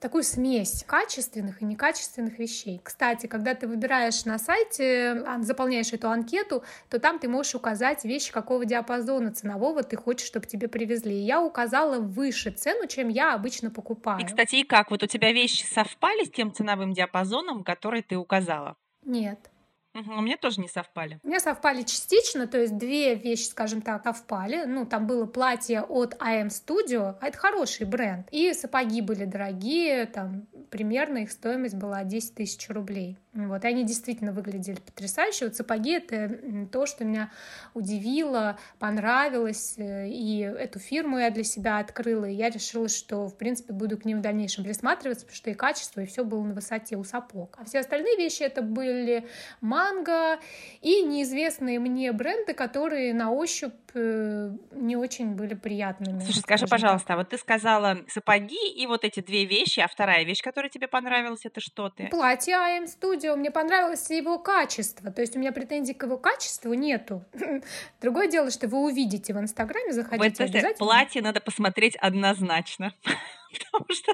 такую 0.00 0.22
смесь 0.22 0.84
качественных 0.86 1.62
и 1.62 1.64
некачественных 1.64 2.38
вещей. 2.38 2.80
Кстати, 2.82 3.26
когда 3.26 3.54
ты 3.54 3.66
выбираешь 3.66 4.24
на 4.24 4.38
сайте, 4.38 5.22
а, 5.26 5.42
заполняешь 5.42 5.92
эту 5.92 6.08
анкету, 6.08 6.62
то 6.88 6.98
там 6.98 7.18
ты 7.18 7.28
можешь 7.28 7.54
указать 7.54 8.04
вещи, 8.04 8.32
какого 8.32 8.64
диапазона 8.64 9.32
ценового 9.32 9.82
ты 9.82 9.96
хочешь, 9.96 10.26
чтобы 10.26 10.46
тебе 10.46 10.68
привезли. 10.68 11.14
И 11.14 11.24
я 11.24 11.42
указала 11.42 11.98
выше 11.98 12.50
цену, 12.50 12.86
чем 12.86 13.08
я 13.08 13.34
обычно 13.34 13.70
покупаю. 13.70 14.20
И, 14.20 14.24
кстати, 14.24 14.56
и 14.56 14.64
как? 14.64 14.90
Вот 14.90 15.02
у 15.02 15.06
тебя 15.06 15.32
вещи 15.32 15.64
совпали 15.64 16.24
с 16.24 16.30
тем 16.30 16.52
ценовым 16.52 16.92
диапазоном, 16.92 17.64
который 17.64 18.02
ты 18.02 18.16
указала? 18.16 18.76
Нет. 19.04 19.50
Угу, 19.94 20.12
у 20.12 20.20
меня 20.20 20.36
тоже 20.36 20.60
не 20.60 20.68
совпали. 20.68 21.18
У 21.22 21.28
меня 21.28 21.40
совпали 21.40 21.82
частично, 21.82 22.46
то 22.46 22.58
есть 22.60 22.76
две 22.76 23.14
вещи, 23.14 23.46
скажем 23.46 23.82
так, 23.82 24.04
совпали. 24.04 24.64
Ну, 24.66 24.86
там 24.86 25.06
было 25.06 25.26
платье 25.26 25.82
от 25.82 26.14
IM 26.14 26.48
Studio, 26.48 27.16
а 27.20 27.28
это 27.28 27.38
хороший 27.38 27.86
бренд. 27.86 28.28
И 28.30 28.52
сапоги 28.52 29.00
были 29.00 29.24
дорогие, 29.24 30.06
там 30.06 30.46
примерно 30.70 31.18
их 31.18 31.32
стоимость 31.32 31.74
была 31.74 32.04
10 32.04 32.34
тысяч 32.34 32.68
рублей. 32.68 33.18
Вот, 33.34 33.64
и 33.64 33.68
они 33.68 33.84
действительно 33.84 34.32
выглядели 34.32 34.76
потрясающе. 34.76 35.46
Вот 35.46 35.54
сапоги— 35.54 35.92
это 35.92 36.66
то, 36.72 36.86
что 36.86 37.04
меня 37.04 37.30
удивило, 37.74 38.58
понравилось, 38.78 39.74
э, 39.76 40.08
и 40.08 40.40
эту 40.40 40.78
фирму 40.78 41.18
я 41.18 41.30
для 41.30 41.44
себя 41.44 41.78
открыла, 41.78 42.24
и 42.24 42.32
я 42.32 42.48
решила, 42.48 42.88
что, 42.88 43.28
в 43.28 43.36
принципе, 43.36 43.74
буду 43.74 43.98
к 43.98 44.06
ним 44.06 44.18
в 44.18 44.22
дальнейшем 44.22 44.64
присматриваться, 44.64 45.26
потому 45.26 45.36
что 45.36 45.50
и 45.50 45.54
качество, 45.54 46.00
и 46.00 46.06
все 46.06 46.24
было 46.24 46.42
на 46.42 46.54
высоте 46.54 46.96
у 46.96 47.04
сапог. 47.04 47.54
А 47.58 47.66
все 47.66 47.80
остальные 47.80 48.16
вещи— 48.16 48.42
это 48.44 48.62
были 48.62 49.28
манго 49.60 50.38
и 50.80 51.02
неизвестные 51.02 51.78
мне 51.78 52.12
бренды, 52.12 52.54
которые 52.54 53.12
на 53.12 53.30
ощупь 53.30 53.74
э, 53.92 54.50
не 54.72 54.96
очень 54.96 55.34
были 55.34 55.54
приятными. 55.54 56.20
Слушай, 56.20 56.40
скажи, 56.40 56.66
пожалуйста, 56.66 57.12
а 57.12 57.16
вот 57.18 57.28
ты 57.28 57.36
сказала 57.36 57.98
сапоги 58.08 58.72
и 58.74 58.86
вот 58.86 59.04
эти 59.04 59.20
две 59.20 59.44
вещи, 59.44 59.80
а 59.80 59.86
вторая 59.86 60.24
вещь, 60.24 60.42
которая 60.42 60.70
тебе 60.70 60.88
понравилась, 60.88 61.44
это 61.44 61.60
что 61.60 61.90
ты? 61.90 62.06
Платье 62.06 62.54
AM 62.54 62.86
Studio. 62.86 63.17
Мне 63.24 63.50
понравилось 63.50 64.08
его 64.10 64.38
качество. 64.38 65.10
То 65.10 65.20
есть 65.20 65.36
у 65.36 65.38
меня 65.38 65.52
претензий 65.52 65.94
к 65.94 66.02
его 66.02 66.18
качеству 66.18 66.74
нету. 66.74 67.24
Другое 68.00 68.28
дело, 68.28 68.50
что 68.50 68.68
вы 68.68 68.78
увидите 68.78 69.34
в 69.34 69.38
Инстаграме, 69.38 69.92
заходите 69.92 70.44
вот 70.44 70.50
обязательно. 70.50 70.86
Платье 70.86 71.22
надо 71.22 71.40
посмотреть 71.40 71.96
однозначно. 71.96 72.94
Потому 73.52 73.86
что 73.90 74.12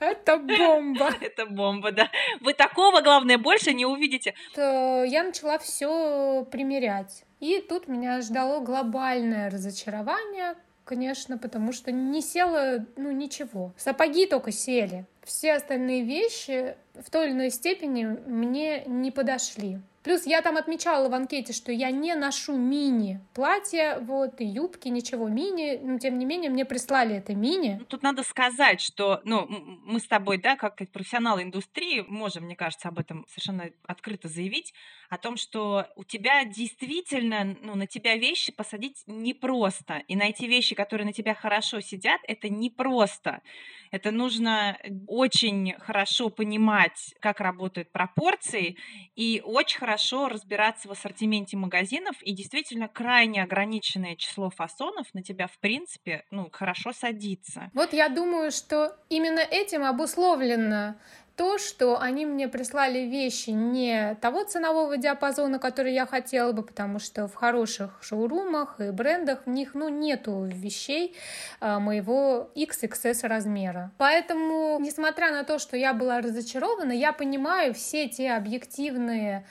это 0.00 0.38
бомба. 0.38 1.10
Это 1.20 1.46
бомба, 1.46 1.92
да. 1.92 2.10
Вы 2.40 2.54
такого, 2.54 3.02
главное, 3.02 3.38
больше 3.38 3.72
не 3.74 3.84
увидите. 3.84 4.34
Я 4.56 5.22
начала 5.24 5.58
все 5.58 6.44
примерять. 6.50 7.24
И 7.38 7.60
тут 7.60 7.88
меня 7.88 8.20
ждало 8.20 8.60
глобальное 8.60 9.50
разочарование, 9.50 10.54
конечно, 10.90 11.38
потому 11.38 11.72
что 11.72 11.92
не 11.92 12.20
село, 12.20 12.84
ну, 12.96 13.12
ничего. 13.12 13.72
Сапоги 13.76 14.26
только 14.26 14.50
сели. 14.50 15.06
Все 15.22 15.52
остальные 15.52 16.02
вещи 16.02 16.74
в 16.94 17.10
той 17.10 17.26
или 17.26 17.32
иной 17.32 17.50
степени 17.50 18.04
мне 18.26 18.82
не 18.86 19.12
подошли. 19.12 19.78
Плюс 20.02 20.24
я 20.24 20.40
там 20.40 20.56
отмечала 20.56 21.08
в 21.10 21.14
анкете, 21.14 21.52
что 21.52 21.72
я 21.72 21.90
не 21.90 22.14
ношу 22.14 22.56
мини-платья, 22.56 23.98
вот, 24.00 24.40
и 24.40 24.46
юбки, 24.46 24.88
ничего 24.88 25.28
мини, 25.28 25.78
но 25.82 25.98
тем 25.98 26.18
не 26.18 26.24
менее 26.24 26.50
мне 26.50 26.64
прислали 26.64 27.16
это 27.16 27.34
мини. 27.34 27.76
Ну, 27.80 27.84
тут 27.84 28.02
надо 28.02 28.22
сказать, 28.22 28.80
что, 28.80 29.20
ну, 29.24 29.46
мы 29.84 30.00
с 30.00 30.06
тобой, 30.06 30.38
да, 30.38 30.56
как 30.56 30.80
профессионалы 30.90 31.42
индустрии, 31.42 32.04
можем, 32.08 32.44
мне 32.44 32.56
кажется, 32.56 32.88
об 32.88 32.98
этом 32.98 33.26
совершенно 33.28 33.70
открыто 33.86 34.28
заявить, 34.28 34.72
о 35.10 35.18
том, 35.18 35.36
что 35.36 35.86
у 35.96 36.04
тебя 36.04 36.44
действительно, 36.44 37.56
ну, 37.60 37.74
на 37.74 37.86
тебя 37.86 38.16
вещи 38.16 38.52
посадить 38.52 39.02
непросто, 39.06 40.02
и 40.08 40.16
найти 40.16 40.46
вещи, 40.46 40.74
которые 40.74 41.06
на 41.06 41.12
тебя 41.12 41.34
хорошо 41.34 41.80
сидят, 41.80 42.20
это 42.26 42.48
непросто. 42.48 43.42
Это 43.90 44.12
нужно 44.12 44.78
очень 45.08 45.74
хорошо 45.80 46.30
понимать, 46.30 47.14
как 47.20 47.40
работают 47.40 47.90
пропорции, 47.90 48.76
и 49.16 49.42
очень 49.44 49.78
хорошо 49.78 49.89
разбираться 50.28 50.88
в 50.88 50.92
ассортименте 50.92 51.56
магазинов, 51.56 52.16
и 52.22 52.32
действительно 52.32 52.88
крайне 52.88 53.42
ограниченное 53.42 54.16
число 54.16 54.50
фасонов 54.50 55.06
на 55.14 55.22
тебя, 55.22 55.46
в 55.46 55.58
принципе, 55.58 56.24
ну, 56.30 56.48
хорошо 56.52 56.92
садится. 56.92 57.70
Вот 57.74 57.92
я 57.92 58.08
думаю, 58.08 58.50
что 58.50 58.96
именно 59.08 59.40
этим 59.40 59.84
обусловлено 59.84 60.96
то, 61.40 61.56
что 61.56 61.98
они 61.98 62.26
мне 62.26 62.48
прислали 62.48 62.98
вещи 62.98 63.48
не 63.48 64.14
того 64.16 64.44
ценового 64.44 64.98
диапазона, 64.98 65.58
который 65.58 65.94
я 65.94 66.04
хотела 66.04 66.52
бы, 66.52 66.62
потому 66.62 66.98
что 66.98 67.28
в 67.28 67.34
хороших 67.34 67.98
шоурумах 68.02 68.78
и 68.78 68.90
брендах 68.90 69.46
в 69.46 69.48
них 69.48 69.70
ну, 69.72 69.88
нету 69.88 70.44
вещей 70.44 71.16
а, 71.58 71.80
моего 71.80 72.50
XXS 72.54 73.26
размера. 73.26 73.90
Поэтому, 73.96 74.78
несмотря 74.80 75.30
на 75.30 75.44
то, 75.44 75.58
что 75.58 75.78
я 75.78 75.94
была 75.94 76.20
разочарована, 76.20 76.92
я 76.92 77.14
понимаю 77.14 77.72
все 77.72 78.06
те 78.06 78.32
объективные 78.32 79.46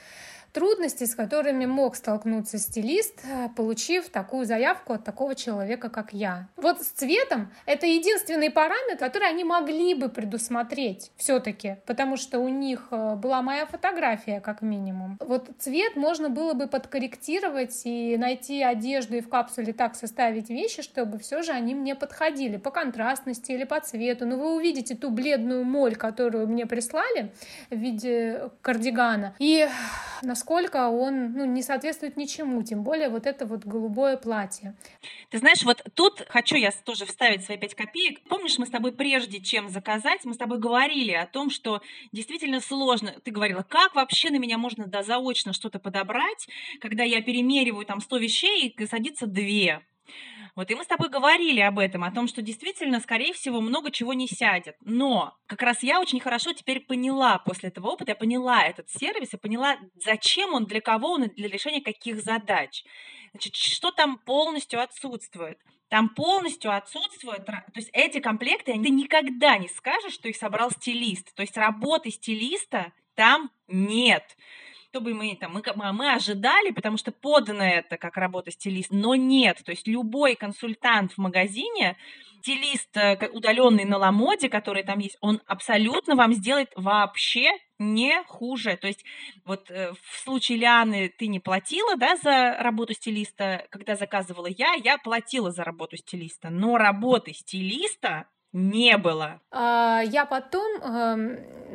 трудности, 0.52 1.04
с 1.04 1.14
которыми 1.14 1.66
мог 1.66 1.96
столкнуться 1.96 2.58
стилист, 2.58 3.20
э, 3.24 3.48
получив 3.56 4.08
такую 4.10 4.46
заявку 4.46 4.92
от 4.92 5.04
такого 5.04 5.34
человека, 5.34 5.88
как 5.90 6.12
я. 6.12 6.48
Вот 6.56 6.82
с 6.82 6.86
цветом 6.86 7.52
это 7.66 7.86
единственный 7.86 8.50
параметр, 8.50 8.96
который 8.98 9.28
они 9.28 9.44
могли 9.44 9.94
бы 9.94 10.08
предусмотреть 10.08 11.10
все-таки, 11.16 11.76
потому 11.86 12.16
что 12.16 12.38
у 12.38 12.48
них 12.48 12.88
э, 12.90 13.14
была 13.16 13.42
моя 13.42 13.66
фотография 13.66 14.40
как 14.40 14.62
минимум. 14.62 15.18
Вот 15.20 15.50
цвет 15.58 15.96
можно 15.96 16.28
было 16.28 16.54
бы 16.54 16.66
подкорректировать 16.66 17.82
и 17.84 18.16
найти 18.16 18.62
одежду 18.62 19.16
и 19.16 19.20
в 19.20 19.28
капсуле 19.28 19.72
так 19.72 19.94
составить 19.94 20.50
вещи, 20.50 20.82
чтобы 20.82 21.18
все 21.18 21.42
же 21.42 21.52
они 21.52 21.74
мне 21.74 21.94
подходили 21.94 22.56
по 22.56 22.70
контрастности 22.70 23.52
или 23.52 23.64
по 23.64 23.80
цвету. 23.80 24.26
Но 24.26 24.36
вы 24.36 24.54
увидите 24.56 24.94
ту 24.94 25.10
бледную 25.10 25.64
моль, 25.64 25.96
которую 25.96 26.46
мне 26.48 26.66
прислали 26.66 27.32
в 27.70 27.76
виде 27.76 28.50
кардигана. 28.62 29.34
И 29.38 29.68
на 30.22 30.34
насколько 30.40 30.88
он 30.88 31.32
ну, 31.34 31.44
не 31.44 31.62
соответствует 31.62 32.16
ничему, 32.16 32.62
тем 32.62 32.82
более 32.82 33.10
вот 33.10 33.26
это 33.26 33.44
вот 33.44 33.66
голубое 33.66 34.16
платье. 34.16 34.74
Ты 35.28 35.36
знаешь, 35.36 35.62
вот 35.64 35.82
тут 35.94 36.24
хочу 36.30 36.56
я 36.56 36.70
тоже 36.70 37.04
вставить 37.04 37.44
свои 37.44 37.58
пять 37.58 37.74
копеек. 37.74 38.22
Помнишь, 38.22 38.56
мы 38.56 38.64
с 38.64 38.70
тобой 38.70 38.92
прежде 38.92 39.40
чем 39.40 39.68
заказать, 39.68 40.24
мы 40.24 40.32
с 40.32 40.38
тобой 40.38 40.58
говорили 40.58 41.12
о 41.12 41.26
том, 41.26 41.50
что 41.50 41.82
действительно 42.12 42.60
сложно. 42.60 43.14
Ты 43.22 43.32
говорила, 43.32 43.62
как 43.62 43.94
вообще 43.94 44.30
на 44.30 44.38
меня 44.38 44.56
можно 44.56 44.86
да, 44.86 45.02
заочно 45.02 45.52
что-то 45.52 45.78
подобрать, 45.78 46.48
когда 46.80 47.04
я 47.04 47.20
перемериваю 47.20 47.84
там 47.84 48.00
100 48.00 48.16
вещей 48.16 48.68
и 48.68 48.86
садится 48.86 49.26
две. 49.26 49.82
Вот 50.56 50.70
и 50.70 50.74
мы 50.74 50.84
с 50.84 50.86
тобой 50.86 51.08
говорили 51.08 51.60
об 51.60 51.78
этом, 51.78 52.04
о 52.04 52.10
том, 52.10 52.28
что 52.28 52.42
действительно, 52.42 53.00
скорее 53.00 53.32
всего, 53.32 53.60
много 53.60 53.90
чего 53.90 54.12
не 54.12 54.26
сядет. 54.26 54.76
Но 54.80 55.36
как 55.46 55.62
раз 55.62 55.82
я 55.82 56.00
очень 56.00 56.20
хорошо 56.20 56.52
теперь 56.52 56.80
поняла 56.80 57.38
после 57.38 57.68
этого 57.68 57.88
опыта, 57.88 58.12
я 58.12 58.16
поняла 58.16 58.64
этот 58.64 58.88
сервис, 58.90 59.32
я 59.32 59.38
поняла, 59.38 59.76
зачем 59.94 60.54
он, 60.54 60.66
для 60.66 60.80
кого 60.80 61.12
он, 61.12 61.28
для 61.28 61.48
решения 61.48 61.80
каких 61.80 62.20
задач. 62.22 62.84
Значит, 63.32 63.54
что 63.54 63.90
там 63.90 64.18
полностью 64.18 64.80
отсутствует? 64.80 65.58
Там 65.88 66.08
полностью 66.10 66.72
отсутствует, 66.72 67.44
то 67.44 67.64
есть 67.74 67.90
эти 67.92 68.20
комплекты, 68.20 68.72
ты 68.72 68.90
никогда 68.90 69.58
не 69.58 69.68
скажешь, 69.68 70.12
что 70.12 70.28
их 70.28 70.36
собрал 70.36 70.70
стилист. 70.70 71.34
То 71.34 71.42
есть 71.42 71.56
работы 71.56 72.10
стилиста 72.10 72.92
там 73.16 73.50
нет 73.66 74.24
чтобы 74.90 75.14
мы 75.14 75.36
там, 75.36 75.52
мы, 75.52 75.92
мы 75.92 76.12
ожидали, 76.12 76.72
потому 76.72 76.96
что 76.96 77.12
подано 77.12 77.62
это 77.62 77.96
как 77.96 78.16
работа 78.16 78.50
стилиста, 78.50 78.94
но 78.94 79.14
нет, 79.14 79.60
то 79.64 79.70
есть 79.70 79.86
любой 79.86 80.34
консультант 80.34 81.12
в 81.12 81.18
магазине, 81.18 81.96
стилист 82.40 82.96
э, 82.96 83.28
удаленный 83.32 83.84
на 83.84 83.98
ламоде, 83.98 84.48
который 84.48 84.82
там 84.82 84.98
есть, 84.98 85.16
он 85.20 85.40
абсолютно 85.46 86.16
вам 86.16 86.32
сделает 86.34 86.72
вообще 86.74 87.50
не 87.78 88.22
хуже. 88.24 88.76
То 88.76 88.88
есть 88.88 89.04
вот 89.44 89.70
э, 89.70 89.92
в 89.92 90.18
случае 90.18 90.58
Лианы 90.58 91.12
ты 91.16 91.28
не 91.28 91.38
платила, 91.38 91.96
да, 91.96 92.16
за 92.16 92.56
работу 92.58 92.92
стилиста, 92.94 93.66
когда 93.70 93.94
заказывала 93.94 94.48
я, 94.48 94.74
я 94.74 94.98
платила 94.98 95.52
за 95.52 95.62
работу 95.62 95.96
стилиста, 95.96 96.50
но 96.50 96.76
работы 96.78 97.32
стилиста 97.32 98.26
не 98.52 98.96
было. 98.96 99.40
А, 99.50 100.02
я 100.04 100.24
потом 100.24 100.80
э, 100.82 101.14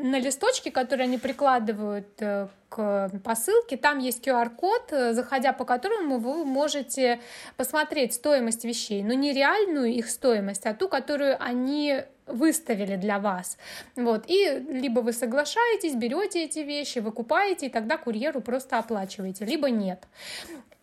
на 0.01 0.19
листочке, 0.19 0.71
которые 0.71 1.05
они 1.05 1.17
прикладывают 1.17 2.21
э, 2.21 2.47
к 2.69 3.09
посылке, 3.23 3.77
там 3.77 3.99
есть 3.99 4.27
QR-код, 4.27 4.91
э, 4.91 5.13
заходя 5.13 5.53
по 5.53 5.63
которому 5.63 6.17
вы 6.17 6.43
можете 6.43 7.21
посмотреть 7.55 8.13
стоимость 8.13 8.65
вещей, 8.65 9.03
но 9.03 9.13
не 9.13 9.31
реальную 9.31 9.93
их 9.93 10.09
стоимость, 10.09 10.65
а 10.65 10.73
ту, 10.73 10.89
которую 10.89 11.41
они 11.41 12.03
выставили 12.27 12.95
для 12.97 13.19
вас. 13.19 13.57
Вот. 13.95 14.25
И 14.27 14.65
либо 14.69 14.99
вы 14.99 15.13
соглашаетесь, 15.13 15.95
берете 15.95 16.43
эти 16.43 16.59
вещи, 16.59 16.99
выкупаете, 16.99 17.67
и 17.67 17.69
тогда 17.69 17.97
курьеру 17.97 18.41
просто 18.41 18.79
оплачиваете, 18.79 19.45
либо 19.45 19.69
нет. 19.69 20.05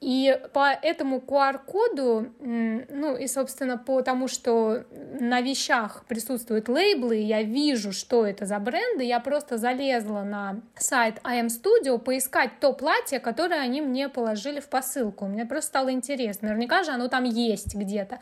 И 0.03 0.37
по 0.53 0.73
этому 0.83 1.19
QR-коду, 1.21 2.33
ну 2.41 3.17
и, 3.17 3.29
собственно, 3.29 3.79
по 3.79 4.03
тому, 4.03 4.27
что 4.27 4.83
на 5.21 5.41
вещах 5.41 6.05
присутствуют 6.09 6.69
лейблы, 6.69 7.19
я 7.19 7.45
вижу, 7.45 7.93
что 7.93 8.27
это 8.27 8.45
за 8.45 8.59
бренды, 8.59 9.05
я 9.05 9.21
просто 9.21 9.59
залезла 9.59 10.23
на 10.23 10.61
сайт 10.75 11.21
IM 11.23 11.47
Studio 11.47 12.01
поискать 12.01 12.51
то 12.59 12.73
платье, 12.73 13.21
которое 13.21 13.61
они 13.61 13.81
мне 13.81 14.09
положили 14.09 14.59
в 14.59 14.69
посылку. 14.69 15.27
Мне 15.27 15.47
просто 15.47 15.69
стало 15.69 15.93
интересно. 15.93 16.49
Наверняка 16.49 16.83
же 16.83 16.91
оно 16.91 17.07
там 17.07 17.23
есть 17.23 17.77
где-то. 17.77 18.19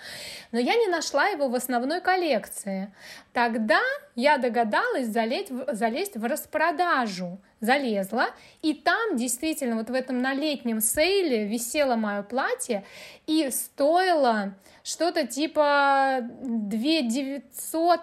Но 0.52 0.58
я 0.58 0.75
не 0.75 0.88
нашла 0.88 1.28
его 1.28 1.49
в 1.49 1.54
основной 1.54 2.02
коллекции. 2.02 2.92
Тогда 3.32 3.80
я 4.16 4.37
догадалась 4.37 5.06
залезть, 5.06 5.50
залезть 5.72 6.18
в 6.18 6.25
распродажу. 6.26 7.38
Залезла, 7.61 8.29
и 8.62 8.75
там 8.75 9.17
действительно 9.17 9.76
вот 9.76 9.90
в 9.90 9.95
этом 9.95 10.19
на 10.19 10.33
летнем 10.33 10.81
сейле 10.81 11.47
висело 11.47 11.97
мое 11.97 12.23
платье 12.23 12.85
и 13.26 13.50
стоило 13.50 14.55
что-то 14.83 15.26
типа 15.26 16.21
2 16.23 16.79
900 17.02 18.00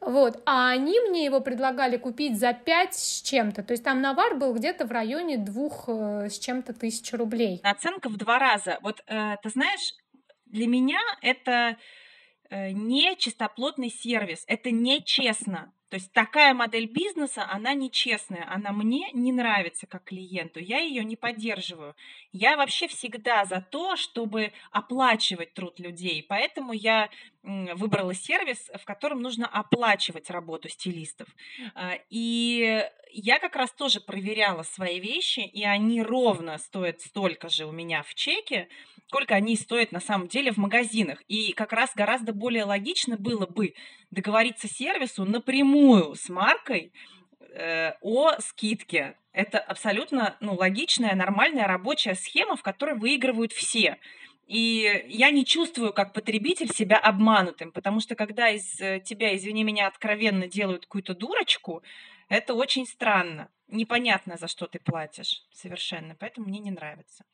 Вот, 0.00 0.42
а 0.44 0.70
они 0.70 0.98
мне 1.08 1.24
его 1.24 1.40
предлагали 1.40 1.96
купить 1.96 2.38
за 2.38 2.52
5 2.52 2.94
с 2.94 3.22
чем-то. 3.22 3.62
То 3.62 3.72
есть 3.72 3.84
там 3.84 4.00
навар 4.00 4.36
был 4.36 4.54
где-то 4.54 4.86
в 4.86 4.92
районе 4.92 5.38
двух 5.38 5.84
э, 5.88 6.28
с 6.28 6.38
чем-то 6.38 6.74
тысяч 6.74 7.12
рублей. 7.12 7.60
Наценка 7.62 8.08
в 8.08 8.16
два 8.16 8.38
раза. 8.38 8.78
Вот 8.82 9.02
э, 9.06 9.36
ты 9.42 9.50
знаешь, 9.50 9.94
для 10.46 10.66
меня 10.66 11.00
это 11.22 11.76
э, 12.50 12.70
не 12.70 13.16
чистоплотный 13.16 13.90
сервис, 13.90 14.44
это 14.46 14.70
нечестно. 14.70 15.72
То 15.88 15.96
есть 15.96 16.12
такая 16.12 16.52
модель 16.52 16.86
бизнеса, 16.86 17.46
она 17.48 17.72
нечестная, 17.72 18.44
она 18.52 18.72
мне 18.72 19.10
не 19.12 19.32
нравится 19.32 19.86
как 19.86 20.04
клиенту, 20.04 20.58
я 20.58 20.78
ее 20.78 21.04
не 21.04 21.14
поддерживаю. 21.14 21.94
Я 22.32 22.56
вообще 22.56 22.88
всегда 22.88 23.44
за 23.44 23.60
то, 23.60 23.94
чтобы 23.96 24.52
оплачивать 24.72 25.54
труд 25.54 25.78
людей, 25.78 26.24
поэтому 26.28 26.72
я 26.72 27.08
выбрала 27.44 28.14
сервис, 28.14 28.68
в 28.74 28.84
котором 28.84 29.22
нужно 29.22 29.46
оплачивать 29.46 30.30
работу 30.30 30.68
стилистов. 30.68 31.28
А, 31.74 31.94
и 32.10 32.84
я 33.12 33.38
как 33.38 33.54
раз 33.54 33.70
тоже 33.70 34.00
проверяла 34.00 34.64
свои 34.64 34.98
вещи, 34.98 35.40
и 35.40 35.64
они 35.64 36.02
ровно 36.02 36.58
стоят 36.58 37.00
столько 37.00 37.48
же 37.48 37.64
у 37.64 37.72
меня 37.72 38.02
в 38.02 38.14
чеке, 38.14 38.68
сколько 39.06 39.34
они 39.34 39.56
стоят 39.56 39.92
на 39.92 40.00
самом 40.00 40.26
деле 40.26 40.52
в 40.52 40.56
магазинах. 40.56 41.22
И 41.28 41.52
как 41.52 41.72
раз 41.72 41.92
гораздо 41.94 42.32
более 42.32 42.64
логично 42.64 43.16
было 43.16 43.46
бы 43.46 43.74
договориться 44.10 44.68
сервису 44.68 45.24
напрямую 45.24 45.75
с 46.14 46.28
маркой 46.28 46.92
э, 47.54 47.92
о 48.00 48.38
скидке. 48.40 49.16
Это 49.32 49.58
абсолютно 49.58 50.36
ну, 50.40 50.54
логичная, 50.54 51.14
нормальная 51.14 51.66
рабочая 51.66 52.14
схема, 52.14 52.56
в 52.56 52.62
которой 52.62 52.96
выигрывают 52.96 53.52
все. 53.52 53.98
И 54.46 55.04
я 55.08 55.30
не 55.30 55.44
чувствую, 55.44 55.92
как 55.92 56.12
потребитель, 56.12 56.72
себя 56.72 56.98
обманутым, 56.98 57.72
потому 57.72 58.00
что 58.00 58.14
когда 58.14 58.48
из 58.48 58.80
э, 58.80 59.00
тебя, 59.00 59.34
извини 59.36 59.64
меня, 59.64 59.88
откровенно 59.88 60.46
делают 60.46 60.86
какую-то 60.86 61.14
дурочку, 61.14 61.82
это 62.28 62.54
очень 62.54 62.86
странно. 62.86 63.50
Непонятно, 63.68 64.36
за 64.36 64.46
что 64.46 64.66
ты 64.66 64.78
платишь 64.78 65.42
совершенно, 65.52 66.14
поэтому 66.14 66.46
мне 66.46 66.60
не 66.60 66.70
нравится. 66.70 67.24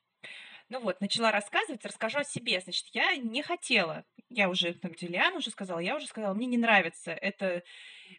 Ну 0.72 0.80
вот, 0.80 1.02
начала 1.02 1.30
рассказывать, 1.30 1.84
расскажу 1.84 2.20
о 2.20 2.24
себе. 2.24 2.58
Значит, 2.58 2.86
я 2.94 3.14
не 3.16 3.42
хотела, 3.42 4.06
я 4.30 4.48
уже, 4.48 4.72
там, 4.72 4.94
Диляна 4.94 5.36
уже 5.36 5.50
сказала, 5.50 5.80
я 5.80 5.96
уже 5.96 6.06
сказала, 6.06 6.32
мне 6.32 6.46
не 6.46 6.56
нравится 6.56 7.12
эта 7.12 7.62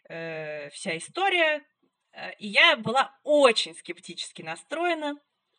э, 0.08 0.70
вся 0.70 0.96
история. 0.96 1.64
Э, 2.12 2.32
и 2.38 2.46
я 2.46 2.76
была 2.76 3.12
очень 3.24 3.74
скептически 3.74 4.42
настроена, 4.42 5.16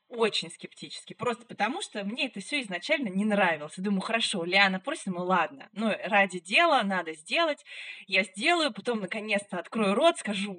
очень 0.07 0.49
скептически, 0.49 1.13
просто 1.13 1.45
потому 1.45 1.81
что 1.81 2.01
мне 2.05 2.27
это 2.27 2.39
все 2.39 2.61
изначально 2.61 3.09
не 3.09 3.25
нравилось. 3.25 3.73
Я 3.75 3.83
думаю, 3.83 3.99
хорошо, 3.99 4.45
Лиана 4.45 4.79
просит, 4.79 5.07
ну 5.07 5.25
ладно, 5.25 5.67
ну 5.73 5.91
ради 6.05 6.39
дела 6.39 6.81
надо 6.83 7.13
сделать, 7.13 7.65
я 8.07 8.23
сделаю, 8.23 8.71
потом 8.71 9.01
наконец-то 9.01 9.57
открою 9.57 9.95
рот, 9.95 10.17
скажу, 10.19 10.53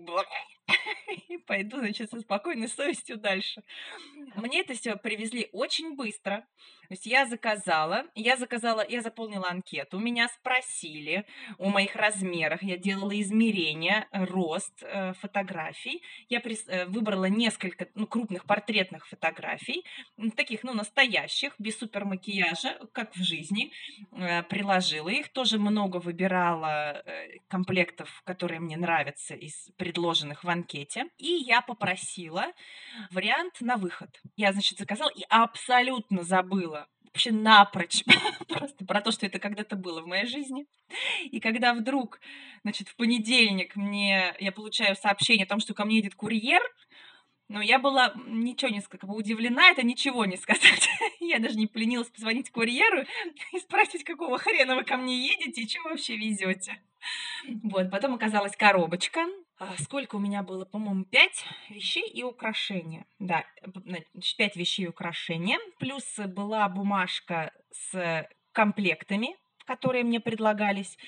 и 1.29 1.39
пойду, 1.39 1.79
значит, 1.79 2.11
со 2.11 2.21
спокойной 2.21 2.69
совестью 2.69 3.17
дальше. 3.17 3.63
Мне 4.35 4.61
это 4.61 4.75
все 4.75 4.97
привезли 4.97 5.49
очень 5.53 5.97
быстро. 5.97 6.45
То 6.89 6.95
есть 6.95 7.07
я 7.07 7.27
заказала, 7.27 8.05
я 8.15 8.37
заказала, 8.37 8.85
я 8.89 9.01
заполнила 9.03 9.49
анкету, 9.49 9.99
меня 9.99 10.29
спросили 10.29 11.27
о 11.59 11.69
моих 11.69 11.97
размерах, 11.97 12.63
я 12.63 12.77
делала 12.77 13.21
измерения, 13.21 14.07
рост 14.13 14.83
э, 14.83 15.13
фотографий, 15.15 16.03
я 16.29 16.39
прис, 16.41 16.65
э, 16.69 16.87
выбрала 16.87 17.25
несколько 17.25 17.89
ну, 17.95 18.07
крупных 18.07 18.45
портретных 18.45 19.09
фотографий, 19.09 19.85
таких, 20.37 20.63
ну, 20.63 20.75
настоящих, 20.75 21.55
без 21.59 21.77
супермакияжа, 21.77 22.79
как 22.93 23.17
в 23.17 23.23
жизни, 23.23 23.73
э, 24.13 24.45
приложила 24.45 25.09
их, 25.09 25.31
тоже 25.31 25.59
много 25.59 25.97
выбирала 25.97 27.03
э, 27.05 27.39
комплектов, 27.49 28.23
которые 28.25 28.61
мне 28.61 28.77
нравятся 28.77 29.35
из 29.35 29.71
предложенных 29.77 30.45
в 30.45 30.49
анкете. 30.57 31.07
И 31.19 31.29
я 31.29 31.61
попросила 31.63 32.47
вариант 33.11 33.61
на 33.61 33.77
выход. 33.77 34.21
Я, 34.37 34.53
значит, 34.53 34.79
заказала 34.79 35.11
и 35.11 35.23
абсолютно 35.29 36.23
забыла 36.23 36.89
вообще 37.17 37.33
напрочь 37.33 38.05
просто 38.49 38.85
про 38.85 39.01
то, 39.01 39.11
что 39.11 39.25
это 39.25 39.39
когда-то 39.39 39.75
было 39.75 40.03
в 40.03 40.07
моей 40.07 40.27
жизни. 40.27 40.67
И 41.25 41.41
когда 41.41 41.73
вдруг, 41.73 42.21
значит, 42.63 42.89
в 42.89 42.97
понедельник 42.97 43.75
мне 43.75 44.35
я 44.39 44.53
получаю 44.53 44.97
сообщение 44.97 45.45
о 45.45 45.49
том, 45.49 45.61
что 45.61 45.73
ко 45.73 45.87
мне 45.87 45.97
едет 45.97 46.15
курьер, 46.15 46.61
ну, 47.49 47.61
я 47.61 47.79
была 47.79 48.13
ничего 48.27 48.71
не 48.71 48.81
как 48.83 49.05
бы 49.05 49.17
удивлена, 49.17 49.71
это 49.71 49.83
ничего 49.83 50.25
не 50.25 50.37
сказать. 50.37 50.89
я 51.21 51.39
даже 51.39 51.57
не 51.57 51.67
поленилась 51.67 52.09
позвонить 52.09 52.51
курьеру 52.51 53.05
и 53.53 53.59
спросить, 53.61 54.05
какого 54.05 54.37
хрена 54.37 54.75
вы 54.75 54.85
ко 54.85 54.97
мне 54.97 55.27
едете 55.27 55.63
и 55.63 55.69
что 55.69 55.89
вообще 55.89 56.17
везете. 56.17 56.83
Вот, 57.63 57.91
потом 57.91 58.15
оказалась 58.15 58.57
коробочка. 58.57 59.27
А 59.59 59.77
сколько 59.79 60.17
у 60.17 60.19
меня 60.19 60.43
было, 60.43 60.65
по-моему, 60.65 61.05
пять 61.05 61.45
вещей 61.71 62.07
и 62.09 62.23
украшения. 62.23 63.07
Да, 63.19 63.45
пять 64.37 64.57
вещей 64.57 64.85
и 64.85 64.89
украшения. 64.89 65.59
Плюс 65.79 66.05
была 66.19 66.69
бумажка 66.69 67.53
с 67.71 68.29
комплектами, 68.53 69.37
которые 69.65 70.05
мне 70.05 70.21
предлагались. 70.21 70.99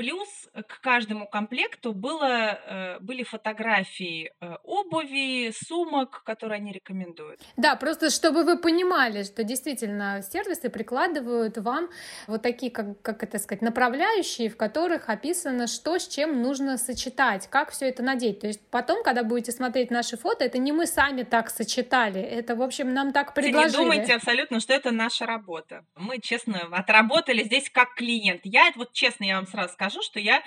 Плюс 0.00 0.48
к 0.66 0.80
каждому 0.80 1.26
комплекту 1.26 1.92
было, 1.92 2.24
э, 2.24 2.98
были 3.00 3.22
фотографии 3.22 4.32
э, 4.40 4.56
обуви, 4.64 5.52
сумок, 5.54 6.22
которые 6.24 6.56
они 6.56 6.72
рекомендуют. 6.72 7.42
Да, 7.58 7.76
просто 7.76 8.08
чтобы 8.08 8.44
вы 8.44 8.56
понимали, 8.56 9.24
что 9.24 9.44
действительно 9.44 10.22
сервисы 10.22 10.70
прикладывают 10.70 11.58
вам 11.58 11.90
вот 12.26 12.40
такие, 12.40 12.72
как, 12.72 13.02
как 13.02 13.22
это 13.22 13.38
сказать, 13.38 13.60
направляющие, 13.60 14.48
в 14.48 14.56
которых 14.56 15.10
описано, 15.10 15.66
что 15.66 15.98
с 15.98 16.08
чем 16.08 16.40
нужно 16.40 16.78
сочетать, 16.78 17.48
как 17.48 17.70
все 17.70 17.86
это 17.90 18.02
надеть. 18.02 18.40
То 18.40 18.46
есть 18.46 18.70
потом, 18.70 19.02
когда 19.02 19.22
будете 19.22 19.52
смотреть 19.52 19.90
наши 19.90 20.16
фото, 20.16 20.46
это 20.46 20.56
не 20.56 20.72
мы 20.72 20.86
сами 20.86 21.24
так 21.24 21.50
сочетали, 21.50 22.22
это, 22.22 22.56
в 22.56 22.62
общем, 22.62 22.94
нам 22.94 23.12
так 23.12 23.34
предложили. 23.34 23.70
Не 23.70 23.76
думайте 23.76 24.14
абсолютно, 24.14 24.60
что 24.60 24.72
это 24.72 24.92
наша 24.92 25.26
работа. 25.26 25.84
Мы, 25.94 26.20
честно, 26.20 26.68
отработали 26.72 27.42
здесь 27.42 27.68
как 27.68 27.94
клиент. 27.96 28.40
Я, 28.44 28.72
вот 28.76 28.94
честно, 28.94 29.24
я 29.24 29.36
вам 29.36 29.46
сразу 29.46 29.74
скажу, 29.74 29.89
скажу, 29.90 30.02
что 30.02 30.20
я 30.20 30.42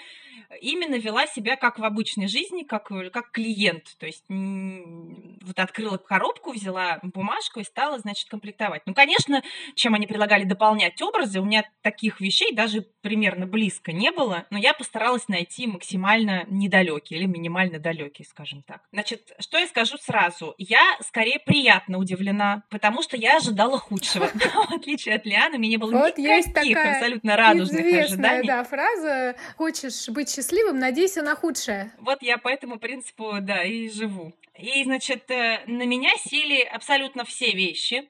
именно 0.62 0.96
вела 0.96 1.28
себя 1.28 1.56
как 1.56 1.80
в 1.80 1.84
обычной 1.84 2.28
жизни, 2.28 2.64
как, 2.64 2.92
э, 2.92 3.10
как 3.10 3.32
клиент. 3.32 3.96
То 4.00 4.06
есть 4.06 4.24
вот 4.30 5.60
открыла 5.60 5.98
коробку, 5.98 6.52
взяла 6.52 7.00
бумажку 7.04 7.60
и 7.60 7.64
стала, 7.64 8.00
значит, 8.00 8.30
комплектовать. 8.30 8.84
Ну, 8.86 8.94
конечно, 8.94 9.44
чем 9.76 9.94
они 9.94 10.08
предлагали 10.08 10.44
дополнять 10.44 11.02
образы, 11.02 11.40
у 11.40 11.46
меня 11.46 11.64
таких 11.82 12.22
вещей 12.22 12.54
даже 12.54 12.82
примерно 13.02 13.46
близко 13.46 13.92
не 13.92 14.12
было, 14.12 14.46
но 14.50 14.58
я 14.58 14.74
постаралась 14.74 15.28
найти 15.28 15.68
максимально 15.68 16.46
недалекие 16.48 17.20
или 17.20 17.28
минимально 17.28 17.80
далекие, 17.80 18.26
скажем 18.26 18.64
так. 18.64 18.82
Значит, 18.92 19.34
что 19.40 19.58
я 19.58 19.68
скажу 19.68 19.98
сразу? 19.98 20.56
Я 20.58 20.98
скорее 21.02 21.40
приятно 21.40 21.98
удивлена, 21.98 22.64
потому 22.70 23.02
что 23.02 23.18
я 23.18 23.38
ожидала 23.38 23.78
худшего. 23.78 24.28
В 24.70 24.74
отличие 24.74 25.16
от 25.16 25.26
Лианы, 25.26 25.58
у 25.58 25.60
меня 25.60 25.72
не 25.72 25.78
было 25.78 25.92
никаких 25.92 26.78
абсолютно 26.78 27.36
радужных 27.36 28.04
ожиданий. 28.04 28.48
да, 28.48 28.64
фраза 28.64 29.36
«Хочешь 29.58 30.10
быть 30.10 30.23
счастливым, 30.30 30.80
надейся 30.80 31.22
на 31.22 31.36
худшее». 31.36 31.94
Вот 32.00 32.22
я 32.22 32.38
по 32.38 32.48
этому 32.48 32.80
принципу, 32.80 33.36
да, 33.42 33.64
и 33.64 33.90
живу. 33.90 34.34
И, 34.58 34.84
значит, 34.84 35.30
э, 35.32 35.64
на 35.68 35.86
меня 35.86 36.12
сели 36.18 36.62
абсолютно 36.62 37.26
все 37.26 37.52
вещи, 37.52 38.10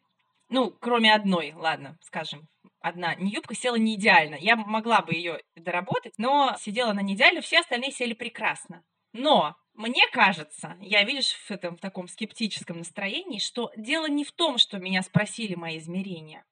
ну, 0.50 0.72
кроме 0.80 1.14
одной, 1.14 1.54
ладно, 1.56 1.98
скажем, 2.02 2.48
одна 2.80 3.16
не 3.16 3.32
юбка 3.32 3.56
села 3.56 3.76
не 3.76 3.96
идеально. 3.96 4.36
Я 4.36 4.56
могла 4.56 5.02
бы 5.02 5.14
ее 5.14 5.42
доработать, 5.56 6.14
но 6.18 6.56
сидела 6.60 6.92
она 6.92 7.02
не 7.02 7.16
идеально, 7.16 7.42
все 7.42 7.60
остальные 7.60 7.92
сели 7.92 8.14
прекрасно. 8.14 8.84
Но 9.14 9.56
мне 9.74 10.04
кажется, 10.12 10.78
я, 10.80 11.04
видишь, 11.04 11.34
в 11.34 11.50
этом 11.50 11.76
в 11.78 11.80
таком 11.80 12.08
скептическом 12.08 12.80
настроении, 12.80 13.40
что 13.40 13.72
дело 13.76 14.08
не 14.08 14.24
в 14.24 14.32
том, 14.32 14.58
что 14.58 14.78
меня 14.78 15.02
спросили 15.02 15.56
мои 15.56 15.80
измерения, 15.80 16.46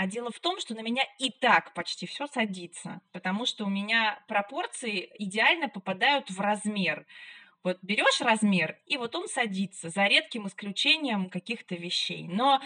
а 0.00 0.06
дело 0.06 0.30
в 0.30 0.38
том, 0.38 0.60
что 0.60 0.76
на 0.76 0.80
меня 0.80 1.02
и 1.18 1.28
так 1.28 1.74
почти 1.74 2.06
все 2.06 2.28
садится, 2.28 3.00
потому 3.10 3.46
что 3.46 3.64
у 3.64 3.68
меня 3.68 4.22
пропорции 4.28 5.10
идеально 5.18 5.68
попадают 5.68 6.30
в 6.30 6.38
размер. 6.38 7.04
Вот 7.64 7.78
берешь 7.82 8.20
размер, 8.20 8.78
и 8.86 8.96
вот 8.96 9.16
он 9.16 9.26
садится, 9.26 9.88
за 9.88 10.06
редким 10.06 10.46
исключением 10.46 11.28
каких-то 11.28 11.74
вещей. 11.74 12.28
Но, 12.28 12.62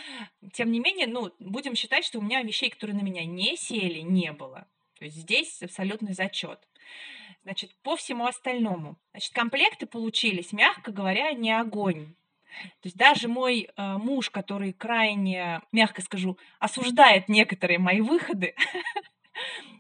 тем 0.53 0.71
не 0.71 0.79
менее, 0.79 1.07
ну, 1.07 1.33
будем 1.39 1.75
считать, 1.75 2.05
что 2.05 2.19
у 2.19 2.23
меня 2.23 2.43
вещей, 2.43 2.69
которые 2.69 2.99
на 2.99 3.03
меня 3.03 3.25
не 3.25 3.57
сели, 3.57 4.01
не 4.01 4.31
было. 4.33 4.69
То 4.99 5.07
есть 5.07 5.17
здесь 5.17 5.63
абсолютный 5.63 6.13
зачет. 6.13 6.61
Значит, 7.45 7.75
по 7.83 7.97
всему 7.97 8.27
остальному. 8.27 8.99
Значит, 9.13 9.33
комплекты 9.33 9.87
получились, 9.87 10.53
мягко 10.53 10.93
говоря, 10.93 11.33
не 11.33 11.59
огонь. 11.59 12.15
То 12.81 12.87
есть 12.87 12.97
даже 12.97 13.29
мой 13.29 13.69
э, 13.77 13.97
муж, 13.99 14.31
который 14.31 14.73
крайне, 14.73 15.61
мягко 15.73 16.03
скажу, 16.03 16.39
осуждает 16.59 17.29
некоторые 17.29 17.79
мои 17.79 18.01
выходы, 18.01 18.55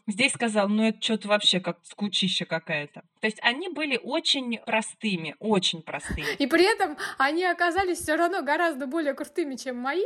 Здесь 0.08 0.32
сказал, 0.32 0.68
ну 0.68 0.82
это 0.82 1.00
что-то 1.00 1.28
вообще 1.28 1.60
как 1.60 1.78
скучища 1.84 2.44
какая-то. 2.44 3.02
То 3.20 3.26
есть 3.26 3.38
они 3.40 3.68
были 3.68 4.00
очень 4.02 4.58
простыми, 4.66 5.36
очень 5.38 5.80
простыми. 5.80 6.26
И 6.38 6.48
при 6.48 6.64
этом 6.64 6.96
они 7.18 7.44
оказались 7.44 7.98
все 7.98 8.16
равно 8.16 8.42
гораздо 8.42 8.88
более 8.88 9.14
крутыми, 9.14 9.54
чем 9.54 9.76
мои. 9.76 10.02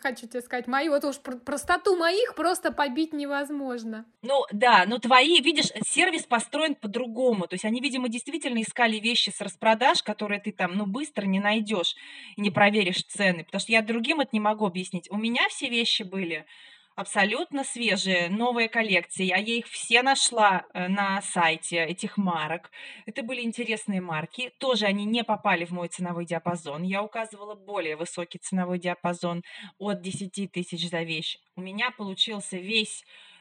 Хочу 0.00 0.26
тебе 0.26 0.40
сказать, 0.40 0.66
мои, 0.66 0.88
вот 0.88 1.04
уж 1.04 1.20
простоту 1.20 1.94
моих 1.94 2.34
просто 2.34 2.72
побить 2.72 3.12
невозможно. 3.12 4.06
Ну 4.22 4.44
да, 4.50 4.84
но 4.86 4.98
твои, 4.98 5.42
видишь, 5.42 5.72
сервис 5.86 6.22
построен 6.22 6.74
по-другому. 6.74 7.46
То 7.46 7.54
есть 7.54 7.66
они, 7.66 7.82
видимо, 7.82 8.08
действительно 8.08 8.62
искали 8.62 8.96
вещи 8.96 9.28
с 9.28 9.42
распродаж, 9.42 10.02
которые 10.02 10.40
ты 10.40 10.52
там, 10.52 10.74
ну, 10.74 10.86
быстро 10.86 11.26
не 11.26 11.40
найдешь 11.40 11.96
и 12.36 12.40
не 12.40 12.50
проверишь 12.50 13.04
цены. 13.04 13.44
Потому 13.44 13.60
что 13.60 13.72
я 13.72 13.82
другим 13.82 14.20
это 14.20 14.30
не 14.32 14.40
могу 14.40 14.64
объяснить. 14.64 15.10
У 15.10 15.18
меня 15.18 15.46
все 15.50 15.68
вещи 15.68 16.02
были 16.02 16.46
абсолютно 16.96 17.64
свежие, 17.64 18.28
новые 18.28 18.68
коллекции. 18.68 19.24
Я 19.24 19.36
их 19.38 19.66
все 19.66 20.02
нашла 20.02 20.64
э, 20.72 20.88
на 20.88 21.20
сайте 21.22 21.84
этих 21.84 22.16
марок. 22.16 22.70
Это 23.06 23.22
были 23.22 23.42
интересные 23.42 24.00
марки. 24.00 24.52
Тоже 24.58 24.86
они 24.86 25.04
не 25.04 25.24
попали 25.24 25.64
в 25.64 25.70
мой 25.70 25.88
ценовой 25.88 26.24
диапазон. 26.24 26.82
Я 26.82 27.02
указывала 27.02 27.54
более 27.54 27.96
высокий 27.96 28.38
ценовой 28.38 28.78
диапазон 28.78 29.42
от 29.78 30.02
10 30.02 30.52
тысяч 30.52 30.88
за 30.88 31.02
вещь. 31.02 31.38
У 31.56 31.60
меня 31.60 31.90
получился 31.90 32.56
весь 32.56 33.02
а, 33.02 33.33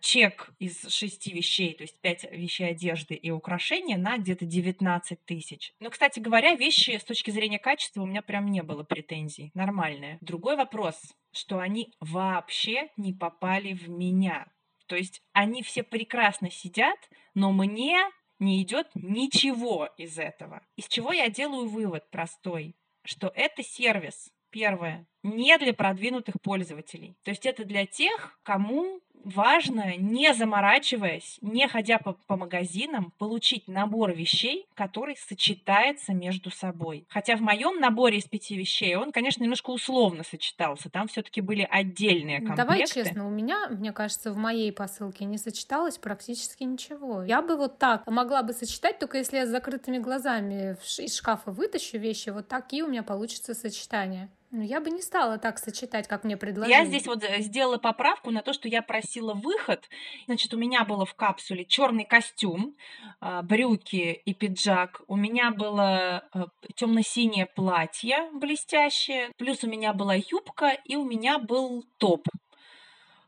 чек 0.00 0.50
из 0.58 0.88
шести 0.88 1.32
вещей, 1.32 1.74
то 1.74 1.82
есть 1.82 1.98
пять 2.00 2.30
вещей 2.30 2.70
одежды 2.70 3.14
и 3.14 3.30
украшения 3.30 3.96
на 3.96 4.18
где-то 4.18 4.44
19 4.44 5.24
тысяч. 5.24 5.72
Но, 5.80 5.90
кстати 5.90 6.20
говоря, 6.20 6.54
вещи 6.54 6.98
с 6.98 7.04
точки 7.04 7.30
зрения 7.30 7.58
качества 7.58 8.02
у 8.02 8.06
меня 8.06 8.22
прям 8.22 8.46
не 8.46 8.62
было 8.62 8.82
претензий. 8.82 9.50
Нормальные. 9.54 10.18
Другой 10.20 10.56
вопрос, 10.56 10.96
что 11.32 11.58
они 11.58 11.92
вообще 12.00 12.90
не 12.96 13.12
попали 13.12 13.72
в 13.72 13.88
меня. 13.88 14.46
То 14.86 14.96
есть 14.96 15.22
они 15.32 15.62
все 15.62 15.82
прекрасно 15.82 16.50
сидят, 16.50 16.98
но 17.34 17.52
мне 17.52 17.98
не 18.40 18.62
идет 18.62 18.88
ничего 18.94 19.88
из 19.96 20.18
этого. 20.18 20.62
Из 20.76 20.88
чего 20.88 21.12
я 21.12 21.28
делаю 21.28 21.68
вывод 21.68 22.10
простой, 22.10 22.74
что 23.04 23.30
это 23.34 23.62
сервис, 23.62 24.30
первое, 24.50 25.06
не 25.22 25.56
для 25.58 25.72
продвинутых 25.72 26.40
пользователей. 26.42 27.16
То 27.22 27.30
есть 27.30 27.46
это 27.46 27.64
для 27.64 27.86
тех, 27.86 28.38
кому 28.42 29.00
важно, 29.24 29.96
не 29.96 30.32
заморачиваясь, 30.34 31.38
не 31.40 31.68
ходя 31.68 31.98
по, 31.98 32.14
по 32.26 32.36
магазинам, 32.36 33.12
получить 33.18 33.68
набор 33.68 34.12
вещей, 34.12 34.66
который 34.74 35.16
сочетается 35.16 36.12
между 36.12 36.50
собой. 36.50 37.06
Хотя 37.08 37.36
в 37.36 37.40
моем 37.40 37.80
наборе 37.80 38.18
из 38.18 38.24
пяти 38.24 38.56
вещей 38.56 38.96
он, 38.96 39.12
конечно, 39.12 39.42
немножко 39.42 39.70
условно 39.70 40.22
сочетался. 40.22 40.90
Там 40.90 41.08
все-таки 41.08 41.40
были 41.40 41.66
отдельные 41.70 42.38
комплекты. 42.38 42.62
Давай 42.62 42.86
честно, 42.86 43.26
у 43.26 43.30
меня, 43.30 43.68
мне 43.68 43.92
кажется, 43.92 44.32
в 44.32 44.36
моей 44.36 44.72
посылке 44.72 45.24
не 45.24 45.38
сочеталось 45.38 45.98
практически 45.98 46.64
ничего. 46.64 47.22
Я 47.22 47.42
бы 47.42 47.56
вот 47.56 47.78
так 47.78 48.06
могла 48.06 48.42
бы 48.42 48.52
сочетать, 48.52 48.98
только 48.98 49.18
если 49.18 49.36
я 49.36 49.46
с 49.46 49.50
закрытыми 49.50 49.98
глазами 49.98 50.76
из 50.98 51.16
шкафа 51.16 51.50
вытащу 51.50 51.98
вещи, 51.98 52.30
вот 52.30 52.48
такие 52.48 52.84
у 52.84 52.88
меня 52.88 53.02
получатся 53.02 53.54
сочетания. 53.54 54.30
Ну, 54.52 54.62
я 54.62 54.80
бы 54.80 54.90
не 54.90 55.00
стала 55.00 55.38
так 55.38 55.60
сочетать, 55.60 56.08
как 56.08 56.24
мне 56.24 56.36
предложили. 56.36 56.76
Я 56.76 56.84
здесь 56.84 57.06
вот 57.06 57.22
э, 57.22 57.40
сделала 57.40 57.78
поправку 57.78 58.32
на 58.32 58.42
то, 58.42 58.52
что 58.52 58.66
я 58.66 58.82
просила 58.82 59.32
выход. 59.32 59.88
Значит, 60.26 60.52
у 60.52 60.58
меня 60.58 60.84
было 60.84 61.06
в 61.06 61.14
капсуле 61.14 61.64
черный 61.64 62.04
костюм, 62.04 62.76
а, 63.20 63.42
брюки 63.42 64.20
и 64.24 64.34
пиджак. 64.34 65.02
У 65.06 65.14
меня 65.14 65.52
было 65.52 66.24
э, 66.34 66.46
темно-синее 66.74 67.46
платье 67.46 68.28
блестящее. 68.32 69.30
Плюс 69.38 69.62
у 69.62 69.68
меня 69.68 69.92
была 69.92 70.14
юбка 70.14 70.76
и 70.84 70.96
у 70.96 71.04
меня 71.04 71.38
был 71.38 71.84
топ. 71.98 72.26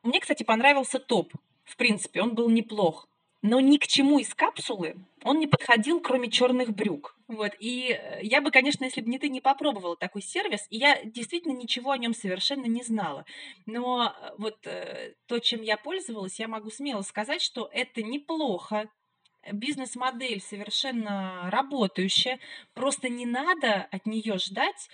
Мне, 0.02 0.18
кстати, 0.18 0.42
понравился 0.42 0.98
топ. 0.98 1.32
В 1.64 1.76
принципе, 1.76 2.20
он 2.20 2.34
был 2.34 2.50
неплох 2.50 3.06
но 3.42 3.58
ни 3.60 3.76
к 3.76 3.86
чему 3.86 4.20
из 4.20 4.34
капсулы 4.34 4.96
он 5.24 5.38
не 5.38 5.46
подходил, 5.46 6.00
кроме 6.00 6.30
черных 6.30 6.70
брюк. 6.74 7.16
Вот. 7.28 7.52
И 7.58 7.92
э, 7.92 8.20
я 8.22 8.40
бы, 8.40 8.50
конечно, 8.50 8.84
если 8.84 9.00
бы 9.00 9.10
не 9.10 9.18
ты, 9.18 9.28
не 9.28 9.40
попробовала 9.40 9.96
такой 9.96 10.22
сервис, 10.22 10.66
и 10.70 10.78
я 10.78 11.02
действительно 11.04 11.52
ничего 11.52 11.90
о 11.90 11.98
нем 11.98 12.14
совершенно 12.14 12.66
не 12.66 12.82
знала. 12.82 13.24
Но 13.66 14.06
э, 14.06 14.30
вот 14.38 14.66
э, 14.66 15.14
то, 15.26 15.38
чем 15.38 15.62
я 15.62 15.76
пользовалась, 15.76 16.38
я 16.40 16.48
могу 16.48 16.70
смело 16.70 17.02
сказать, 17.02 17.42
что 17.42 17.68
это 17.72 18.02
неплохо, 18.02 18.88
бизнес-модель 19.50 20.40
совершенно 20.40 21.48
работающая, 21.50 22.38
просто 22.74 23.08
не 23.08 23.26
надо 23.26 23.88
от 23.90 24.06
нее 24.06 24.38
ждать 24.38 24.88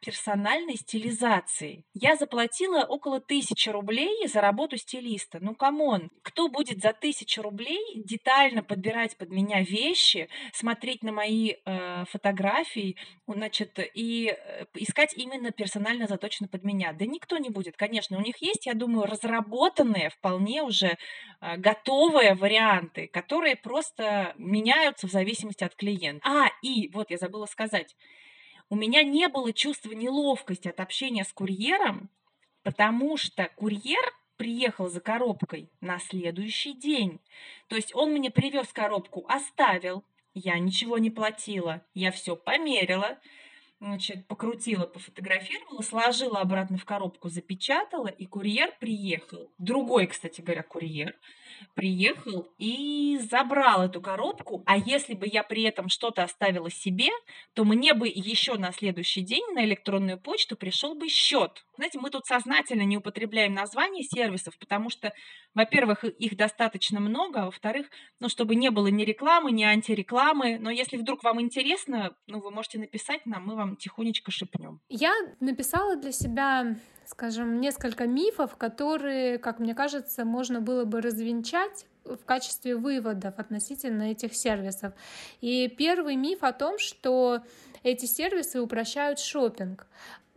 персональной 0.00 0.76
стилизации. 0.76 1.84
Я 1.92 2.14
заплатила 2.14 2.84
около 2.84 3.20
тысячи 3.20 3.68
рублей 3.68 4.28
за 4.28 4.40
работу 4.40 4.76
стилиста. 4.76 5.38
Ну, 5.40 5.54
come 5.56 5.87
on, 5.87 6.10
кто 6.22 6.48
будет 6.48 6.80
за 6.80 6.92
тысячу 6.92 7.42
рублей 7.42 8.02
детально 8.04 8.62
подбирать 8.62 9.16
под 9.16 9.30
меня 9.30 9.62
вещи, 9.62 10.28
смотреть 10.52 11.02
на 11.02 11.10
мои 11.10 11.54
э, 11.64 12.04
фотографии, 12.08 12.96
значит, 13.26 13.80
и 13.94 14.28
э, 14.28 14.64
искать 14.74 15.14
именно 15.16 15.50
персонально 15.50 16.06
заточено 16.06 16.46
под 16.46 16.62
меня? 16.62 16.92
Да 16.92 17.04
никто 17.04 17.38
не 17.38 17.50
будет, 17.50 17.76
конечно. 17.76 18.16
У 18.16 18.20
них 18.20 18.36
есть, 18.40 18.66
я 18.66 18.74
думаю, 18.74 19.06
разработанные, 19.06 20.10
вполне 20.10 20.62
уже 20.62 20.96
э, 21.40 21.56
готовые 21.56 22.34
варианты, 22.34 23.08
которые 23.08 23.56
просто 23.56 24.34
меняются 24.38 25.08
в 25.08 25.10
зависимости 25.10 25.64
от 25.64 25.74
клиента. 25.74 26.28
А, 26.28 26.48
и 26.62 26.88
вот 26.90 27.10
я 27.10 27.18
забыла 27.18 27.46
сказать, 27.46 27.96
у 28.70 28.76
меня 28.76 29.02
не 29.02 29.28
было 29.28 29.52
чувства 29.52 29.92
неловкости 29.92 30.68
от 30.68 30.80
общения 30.80 31.24
с 31.24 31.32
курьером, 31.32 32.10
потому 32.62 33.16
что 33.16 33.48
курьер 33.56 34.12
приехал 34.36 34.88
за 34.88 35.00
коробкой 35.00 35.70
на 35.80 35.98
следующий 35.98 36.74
день. 36.74 37.20
То 37.68 37.76
есть 37.76 37.94
он 37.94 38.12
мне 38.12 38.30
привез 38.30 38.68
коробку, 38.72 39.26
оставил, 39.28 40.04
я 40.34 40.58
ничего 40.58 40.98
не 40.98 41.10
платила, 41.10 41.84
я 41.94 42.12
все 42.12 42.36
померила, 42.36 43.18
значит, 43.80 44.26
покрутила, 44.26 44.86
пофотографировала, 44.86 45.82
сложила 45.82 46.40
обратно 46.40 46.78
в 46.78 46.84
коробку, 46.84 47.28
запечатала, 47.28 48.08
и 48.08 48.26
курьер 48.26 48.72
приехал. 48.78 49.50
Другой, 49.58 50.06
кстати 50.06 50.40
говоря, 50.40 50.62
курьер 50.62 51.16
приехал 51.74 52.48
и 52.58 53.18
забрал 53.30 53.82
эту 53.82 54.00
коробку. 54.00 54.62
А 54.66 54.76
если 54.76 55.14
бы 55.14 55.26
я 55.26 55.42
при 55.42 55.62
этом 55.62 55.88
что-то 55.88 56.22
оставила 56.22 56.70
себе, 56.70 57.08
то 57.54 57.64
мне 57.64 57.94
бы 57.94 58.08
еще 58.08 58.54
на 58.54 58.72
следующий 58.72 59.22
день 59.22 59.44
на 59.54 59.64
электронную 59.64 60.18
почту 60.18 60.56
пришел 60.56 60.94
бы 60.94 61.08
счет. 61.08 61.64
Знаете, 61.76 61.98
мы 62.00 62.10
тут 62.10 62.26
сознательно 62.26 62.82
не 62.82 62.96
употребляем 62.96 63.54
названия 63.54 64.02
сервисов, 64.02 64.58
потому 64.58 64.90
что, 64.90 65.12
во-первых, 65.54 66.04
их 66.04 66.36
достаточно 66.36 67.00
много, 67.00 67.42
а 67.42 67.44
во-вторых, 67.46 67.86
ну, 68.20 68.28
чтобы 68.28 68.56
не 68.56 68.70
было 68.70 68.88
ни 68.88 69.04
рекламы, 69.04 69.52
ни 69.52 69.62
антирекламы. 69.62 70.58
Но 70.58 70.70
если 70.70 70.96
вдруг 70.96 71.22
вам 71.22 71.40
интересно, 71.40 72.16
ну, 72.26 72.40
вы 72.40 72.50
можете 72.50 72.78
написать 72.78 73.26
нам, 73.26 73.46
мы 73.46 73.54
вам 73.54 73.76
тихонечко 73.76 74.30
шепнем. 74.30 74.80
Я 74.88 75.12
написала 75.40 75.96
для 75.96 76.12
себя 76.12 76.76
скажем, 77.08 77.60
несколько 77.60 78.06
мифов, 78.06 78.56
которые, 78.56 79.38
как 79.38 79.58
мне 79.60 79.74
кажется, 79.74 80.24
можно 80.26 80.60
было 80.60 80.84
бы 80.84 81.00
развенчать 81.00 81.86
в 82.04 82.18
качестве 82.24 82.76
выводов 82.76 83.38
относительно 83.38 84.10
этих 84.10 84.34
сервисов. 84.34 84.92
И 85.40 85.68
первый 85.68 86.16
миф 86.16 86.42
о 86.42 86.52
том, 86.52 86.78
что 86.78 87.42
эти 87.82 88.06
сервисы 88.06 88.60
упрощают 88.60 89.18
шопинг. 89.18 89.86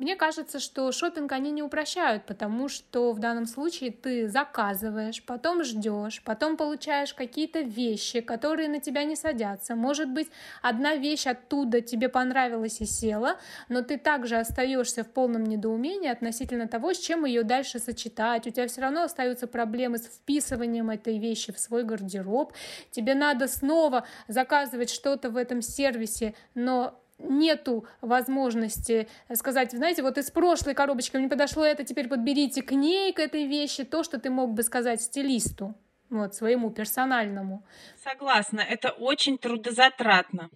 Мне 0.02 0.16
кажется, 0.16 0.60
что 0.60 0.92
шопинг 0.92 1.32
они 1.32 1.52
не 1.52 1.62
упрощают, 1.62 2.26
потому 2.26 2.70
что 2.70 3.12
в 3.12 3.20
данном 3.20 3.46
случае 3.46 3.92
ты 3.92 4.28
заказываешь, 4.28 5.24
потом 5.24 5.64
ждешь, 5.64 6.24
потом 6.24 6.58
получаешь 6.58 7.14
какие-то 7.14 7.60
вещи, 7.60 8.22
которые 8.22 8.68
на 8.68 8.80
тебя 8.80 9.04
не 9.04 9.16
садятся. 9.16 9.76
Может 9.76 10.10
быть, 10.10 10.28
одна 10.64 10.96
вещь 10.96 11.28
оттуда 11.28 11.82
тебе 11.82 12.10
понравилась 12.10 12.82
и 12.82 12.86
села, 12.88 13.38
но 13.70 13.84
ты 13.84 14.00
также 14.00 14.38
остаешься 14.38 15.04
в 15.04 15.08
полном 15.12 15.44
недоумении 15.44 16.10
относительно 16.10 16.68
того, 16.68 16.96
с 16.96 16.98
чем 16.98 17.24
ее 17.26 17.44
дальше 17.44 17.78
сочетать. 17.78 18.48
У 18.48 18.50
тебя 18.50 18.68
все 18.68 18.82
равно 18.82 19.04
остаются 19.04 19.46
проблемы 19.46 20.00
с 20.00 20.08
вписыванием 20.08 20.90
этой 20.90 21.20
вещи 21.20 21.54
в 21.54 21.60
свой 21.60 21.84
гардероб. 21.84 22.54
Тебе 22.90 23.14
надо 23.14 23.48
снова 23.48 24.08
заказывать 24.28 24.90
что-то 24.90 25.30
в 25.30 25.38
этом 25.38 25.62
сервисе, 25.62 26.34
но 26.56 26.98
нету 27.24 27.86
возможности 28.02 29.08
сказать, 29.34 29.72
знаете, 29.72 30.02
вот 30.02 30.18
из 30.18 30.32
прошлой 30.32 30.74
коробочки 30.74 31.18
мне 31.18 31.30
подошло 31.30 31.66
это, 31.66 31.84
теперь 31.84 32.08
подберите 32.08 32.62
к 32.62 32.72
ней, 32.72 33.14
к 33.14 33.20
этой 33.20 33.46
вещи, 33.46 33.84
то, 33.84 34.04
что 34.04 34.20
ты 34.20 34.30
мог 34.30 34.54
бы 34.54 34.64
сказать 34.64 35.02
стилисту, 35.02 35.76
вот, 36.10 36.36
своему 36.36 36.70
персональному. 36.72 37.66
Согласна, 38.04 38.62
это 38.62 38.90
очень 38.92 39.38
трудозатратно. 39.38 40.50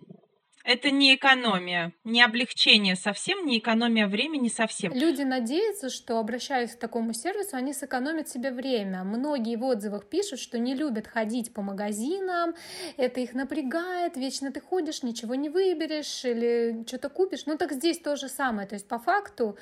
Это 0.65 0.89
не 0.89 1.13
экономия, 1.13 1.93
не 2.03 2.23
облегчение 2.23 2.95
совсем, 2.95 3.45
не 3.45 3.59
экономия 3.59 4.07
времени 4.07 4.47
совсем. 4.47 4.93
Люди 4.93 5.21
надеются, 5.21 5.91
что, 5.91 6.17
обращаясь 6.17 6.71
к 6.71 6.79
такому 6.79 7.13
сервису, 7.13 7.55
они 7.55 7.71
сэкономят 7.71 8.29
себе 8.29 8.49
время. 8.49 9.03
Многие 9.03 9.57
в 9.57 9.63
отзывах 9.63 10.09
пишут, 10.09 10.39
что 10.39 10.57
не 10.57 10.73
любят 10.73 11.05
ходить 11.07 11.53
по 11.53 11.61
магазинам, 11.61 12.55
это 12.97 13.19
их 13.19 13.35
напрягает, 13.35 14.17
вечно 14.17 14.51
ты 14.51 14.59
ходишь, 14.59 15.03
ничего 15.03 15.35
не 15.35 15.49
выберешь 15.49 16.25
или 16.25 16.83
что-то 16.87 17.09
купишь. 17.09 17.45
Ну 17.45 17.57
так 17.57 17.71
здесь 17.71 17.99
то 17.99 18.15
же 18.15 18.27
самое. 18.27 18.67
То 18.67 18.73
есть 18.73 18.87
по 18.87 18.97
факту 18.97 19.59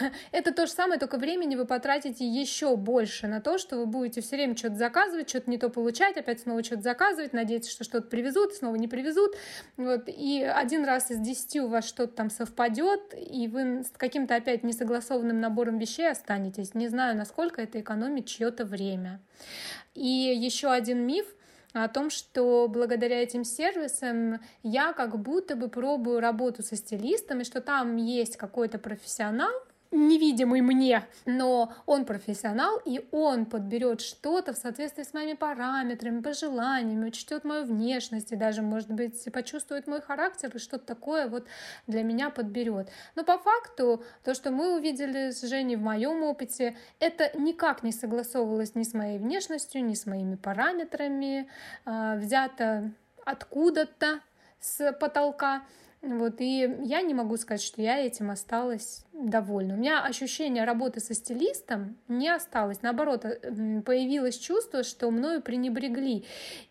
это 0.32 0.52
то 0.52 0.66
же 0.66 0.72
самое, 0.72 1.00
только 1.00 1.16
времени 1.16 1.56
вы 1.56 1.64
потратите 1.64 2.26
еще 2.26 2.76
больше 2.76 3.26
на 3.26 3.40
то, 3.40 3.56
что 3.56 3.78
вы 3.78 3.86
будете 3.86 4.20
все 4.20 4.36
время 4.36 4.54
что-то 4.54 4.74
заказывать, 4.74 5.30
что-то 5.30 5.48
не 5.48 5.56
то 5.56 5.70
получать, 5.70 6.18
опять 6.18 6.40
снова 6.40 6.62
что-то 6.62 6.82
заказывать, 6.82 7.32
надеяться, 7.32 7.70
что 7.70 7.84
что-то 7.84 8.08
привезут, 8.08 8.52
снова 8.52 8.76
не 8.76 8.86
привезут. 8.86 9.34
Вот. 9.78 10.02
И 10.08 10.41
один 10.44 10.84
раз 10.84 11.10
из 11.10 11.18
десяти 11.18 11.60
у 11.60 11.68
вас 11.68 11.86
что-то 11.86 12.14
там 12.14 12.30
совпадет, 12.30 13.14
и 13.14 13.48
вы 13.48 13.84
с 13.84 13.90
каким-то 13.96 14.34
опять 14.34 14.62
несогласованным 14.64 15.40
набором 15.40 15.78
вещей 15.78 16.10
останетесь. 16.10 16.74
Не 16.74 16.88
знаю, 16.88 17.16
насколько 17.16 17.62
это 17.62 17.80
экономит 17.80 18.26
чье-то 18.26 18.64
время. 18.64 19.20
И 19.94 20.06
еще 20.08 20.70
один 20.70 21.06
миф 21.06 21.26
о 21.72 21.88
том, 21.88 22.10
что 22.10 22.68
благодаря 22.68 23.22
этим 23.22 23.44
сервисам 23.44 24.40
я 24.62 24.92
как 24.92 25.18
будто 25.18 25.56
бы 25.56 25.68
пробую 25.68 26.20
работу 26.20 26.62
со 26.62 26.76
стилистом, 26.76 27.40
и 27.40 27.44
что 27.44 27.60
там 27.60 27.96
есть 27.96 28.36
какой-то 28.36 28.78
профессионал, 28.78 29.52
невидимый 29.92 30.60
мне, 30.62 31.06
но 31.26 31.72
он 31.86 32.04
профессионал, 32.04 32.80
и 32.84 33.06
он 33.12 33.46
подберет 33.46 34.00
что-то 34.00 34.52
в 34.52 34.56
соответствии 34.56 35.02
с 35.02 35.14
моими 35.14 35.34
параметрами, 35.34 36.20
пожеланиями, 36.20 37.06
учтет 37.06 37.44
мою 37.44 37.64
внешность, 37.64 38.32
и 38.32 38.36
даже, 38.36 38.62
может 38.62 38.90
быть, 38.90 39.30
почувствует 39.32 39.86
мой 39.86 40.00
характер, 40.00 40.50
и 40.54 40.58
что-то 40.58 40.86
такое 40.86 41.28
вот 41.28 41.46
для 41.86 42.02
меня 42.02 42.30
подберет. 42.30 42.88
Но 43.14 43.24
по 43.24 43.38
факту, 43.38 44.02
то, 44.24 44.34
что 44.34 44.50
мы 44.50 44.76
увидели 44.76 45.30
с 45.30 45.42
Женей 45.42 45.76
в 45.76 45.82
моем 45.82 46.22
опыте, 46.22 46.76
это 46.98 47.30
никак 47.38 47.82
не 47.82 47.92
согласовывалось 47.92 48.74
ни 48.74 48.82
с 48.82 48.94
моей 48.94 49.18
внешностью, 49.18 49.84
ни 49.84 49.94
с 49.94 50.06
моими 50.06 50.36
параметрами, 50.36 51.48
а, 51.84 52.16
взято 52.16 52.90
откуда-то 53.24 54.20
с 54.60 54.92
потолка. 54.92 55.62
Вот, 56.02 56.40
и 56.40 56.78
я 56.82 57.00
не 57.00 57.14
могу 57.14 57.36
сказать, 57.36 57.62
что 57.62 57.80
я 57.80 58.04
этим 58.04 58.32
осталась 58.32 59.04
довольна. 59.12 59.74
У 59.74 59.76
меня 59.76 60.02
ощущение 60.02 60.64
работы 60.64 60.98
со 60.98 61.14
стилистом 61.14 61.96
не 62.08 62.28
осталось. 62.28 62.82
Наоборот, 62.82 63.24
э, 63.24 63.82
появилось 63.82 64.36
чувство, 64.36 64.82
что 64.82 65.08
мною 65.12 65.40
пренебрегли. 65.42 66.24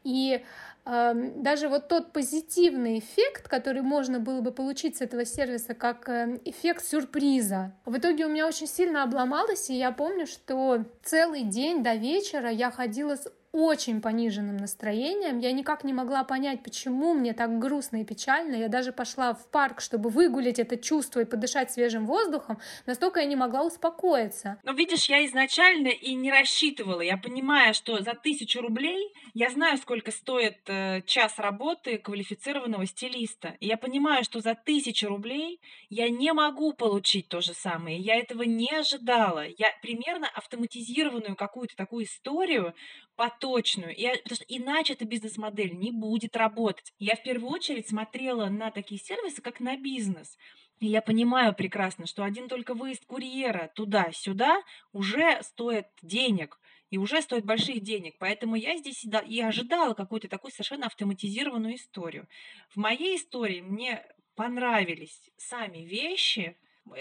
И 0.03 0.43
э, 0.85 1.31
даже 1.37 1.69
вот 1.69 1.87
тот 1.87 2.11
позитивный 2.11 2.99
эффект, 2.99 3.47
который 3.47 3.83
можно 3.83 4.19
было 4.19 4.41
бы 4.41 4.51
получить 4.51 4.97
с 4.97 5.01
этого 5.01 5.23
сервиса, 5.23 5.75
как 5.75 6.09
э, 6.09 6.41
эффект 6.43 6.83
сюрприза, 6.83 7.71
в 7.85 7.97
итоге 7.97 8.25
у 8.25 8.29
меня 8.29 8.45
очень 8.45 8.67
сильно 8.67 9.03
обломалось, 9.03 9.69
и 9.69 9.75
я 9.75 9.93
помню, 9.93 10.27
что 10.27 10.83
целый 11.03 11.43
день 11.43 11.83
до 11.83 11.95
вечера 11.95 12.49
я 12.49 12.69
ходила 12.69 13.15
с 13.15 13.31
очень 13.51 14.01
пониженным 14.01 14.57
настроением. 14.57 15.39
Я 15.39 15.51
никак 15.51 15.83
не 15.83 15.93
могла 15.93 16.23
понять, 16.23 16.63
почему 16.63 17.13
мне 17.13 17.33
так 17.33 17.59
грустно 17.59 18.01
и 18.01 18.05
печально. 18.05 18.55
Я 18.55 18.69
даже 18.69 18.93
пошла 18.93 19.33
в 19.33 19.49
парк, 19.49 19.81
чтобы 19.81 20.09
выгулять 20.09 20.59
это 20.59 20.77
чувство 20.77 21.19
и 21.19 21.25
подышать 21.25 21.71
свежим 21.71 22.05
воздухом. 22.05 22.59
Настолько 22.85 23.19
я 23.19 23.25
не 23.25 23.35
могла 23.35 23.63
успокоиться. 23.63 24.57
Но 24.63 24.71
видишь, 24.71 25.09
я 25.09 25.25
изначально 25.25 25.89
и 25.89 26.13
не 26.13 26.31
рассчитывала. 26.31 27.01
Я 27.01 27.17
понимаю, 27.17 27.73
что 27.73 28.01
за 28.01 28.13
тысячу 28.13 28.61
рублей 28.61 29.13
я 29.33 29.49
знаю, 29.49 29.77
сколько 29.77 30.11
стоит 30.11 30.59
э, 30.67 31.01
час 31.05 31.37
работы 31.37 31.97
квалифицированного 31.97 32.85
стилиста. 32.85 33.55
И 33.59 33.67
я 33.67 33.77
понимаю, 33.77 34.23
что 34.23 34.39
за 34.39 34.55
тысячу 34.55 35.07
рублей 35.07 35.59
я 35.89 36.09
не 36.09 36.31
могу 36.33 36.73
получить 36.73 37.27
то 37.27 37.41
же 37.41 37.53
самое. 37.53 37.97
Я 37.97 38.15
этого 38.15 38.43
не 38.43 38.69
ожидала. 38.71 39.45
Я 39.57 39.71
примерно 39.81 40.29
автоматизированную 40.29 41.35
какую-то 41.35 41.75
такую 41.75 42.05
историю 42.05 42.73
поточную. 43.21 43.93
Я, 43.95 44.13
потому 44.13 44.35
что 44.35 44.45
иначе 44.47 44.93
эта 44.93 45.05
бизнес-модель 45.05 45.77
не 45.77 45.91
будет 45.91 46.35
работать. 46.35 46.91
Я 46.97 47.15
в 47.15 47.21
первую 47.21 47.51
очередь 47.51 47.87
смотрела 47.87 48.47
на 48.47 48.71
такие 48.71 48.99
сервисы, 48.99 49.43
как 49.43 49.59
на 49.59 49.77
бизнес. 49.77 50.39
И 50.79 50.87
я 50.87 51.03
понимаю 51.03 51.53
прекрасно, 51.53 52.07
что 52.07 52.23
один 52.23 52.47
только 52.47 52.73
выезд 52.73 53.05
курьера 53.05 53.71
туда-сюда 53.75 54.63
уже 54.91 55.39
стоит 55.43 55.85
денег 56.01 56.59
и 56.89 56.97
уже 56.97 57.21
стоит 57.21 57.45
больших 57.45 57.81
денег. 57.81 58.15
Поэтому 58.17 58.55
я 58.55 58.75
здесь 58.77 59.05
и 59.27 59.41
ожидала 59.41 59.93
какую-то 59.93 60.27
такую 60.27 60.51
совершенно 60.51 60.87
автоматизированную 60.87 61.75
историю. 61.75 62.27
В 62.69 62.77
моей 62.77 63.17
истории 63.17 63.61
мне 63.61 64.03
понравились 64.33 65.29
сами 65.37 65.85
вещи, 65.85 66.57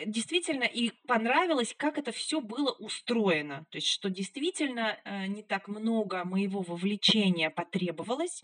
действительно 0.06 0.64
и 0.64 0.92
понравилось, 1.06 1.74
как 1.76 1.98
это 1.98 2.12
все 2.12 2.40
было 2.40 2.70
устроено. 2.72 3.66
То 3.70 3.78
есть, 3.78 3.88
что 3.88 4.10
действительно 4.10 4.98
э, 5.04 5.26
не 5.26 5.42
так 5.42 5.68
много 5.68 6.24
моего 6.24 6.62
вовлечения 6.62 7.50
потребовалось. 7.50 8.42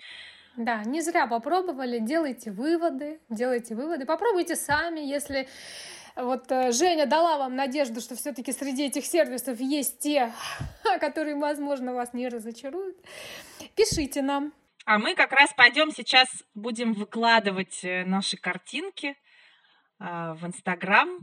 Да, 0.57 0.83
не 0.85 1.03
зря 1.03 1.27
попробовали, 1.27 1.99
делайте 1.99 2.51
выводы, 2.51 3.20
делайте 3.29 3.75
выводы, 3.75 4.07
попробуйте 4.07 4.57
сами, 4.57 5.01
если 5.01 5.49
вот 6.16 6.51
э, 6.51 6.72
Женя 6.72 7.07
дала 7.07 7.37
вам 7.37 7.55
надежду, 7.57 8.01
что 8.01 8.16
все-таки 8.16 8.53
среди 8.53 8.87
этих 8.87 9.05
сервисов 9.05 9.61
есть 9.61 9.99
те, 9.99 10.33
которые, 11.01 11.37
возможно, 11.37 11.92
вас 11.92 12.14
не 12.14 12.29
разочаруют. 12.29 12.96
Пишите 13.75 14.22
нам. 14.22 14.53
А 14.87 14.99
мы 14.99 15.14
как 15.14 15.33
раз 15.33 15.53
пойдем 15.55 15.90
сейчас 15.90 16.29
будем 16.55 16.94
выкладывать 16.94 17.81
наши 17.83 18.37
картинки 18.37 19.16
в 19.98 20.40
Инстаграм, 20.42 21.20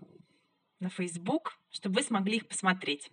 на 0.80 0.90
Фейсбук, 0.90 1.58
чтобы 1.70 1.96
вы 1.98 2.04
смогли 2.04 2.38
их 2.38 2.48
посмотреть. 2.48 3.10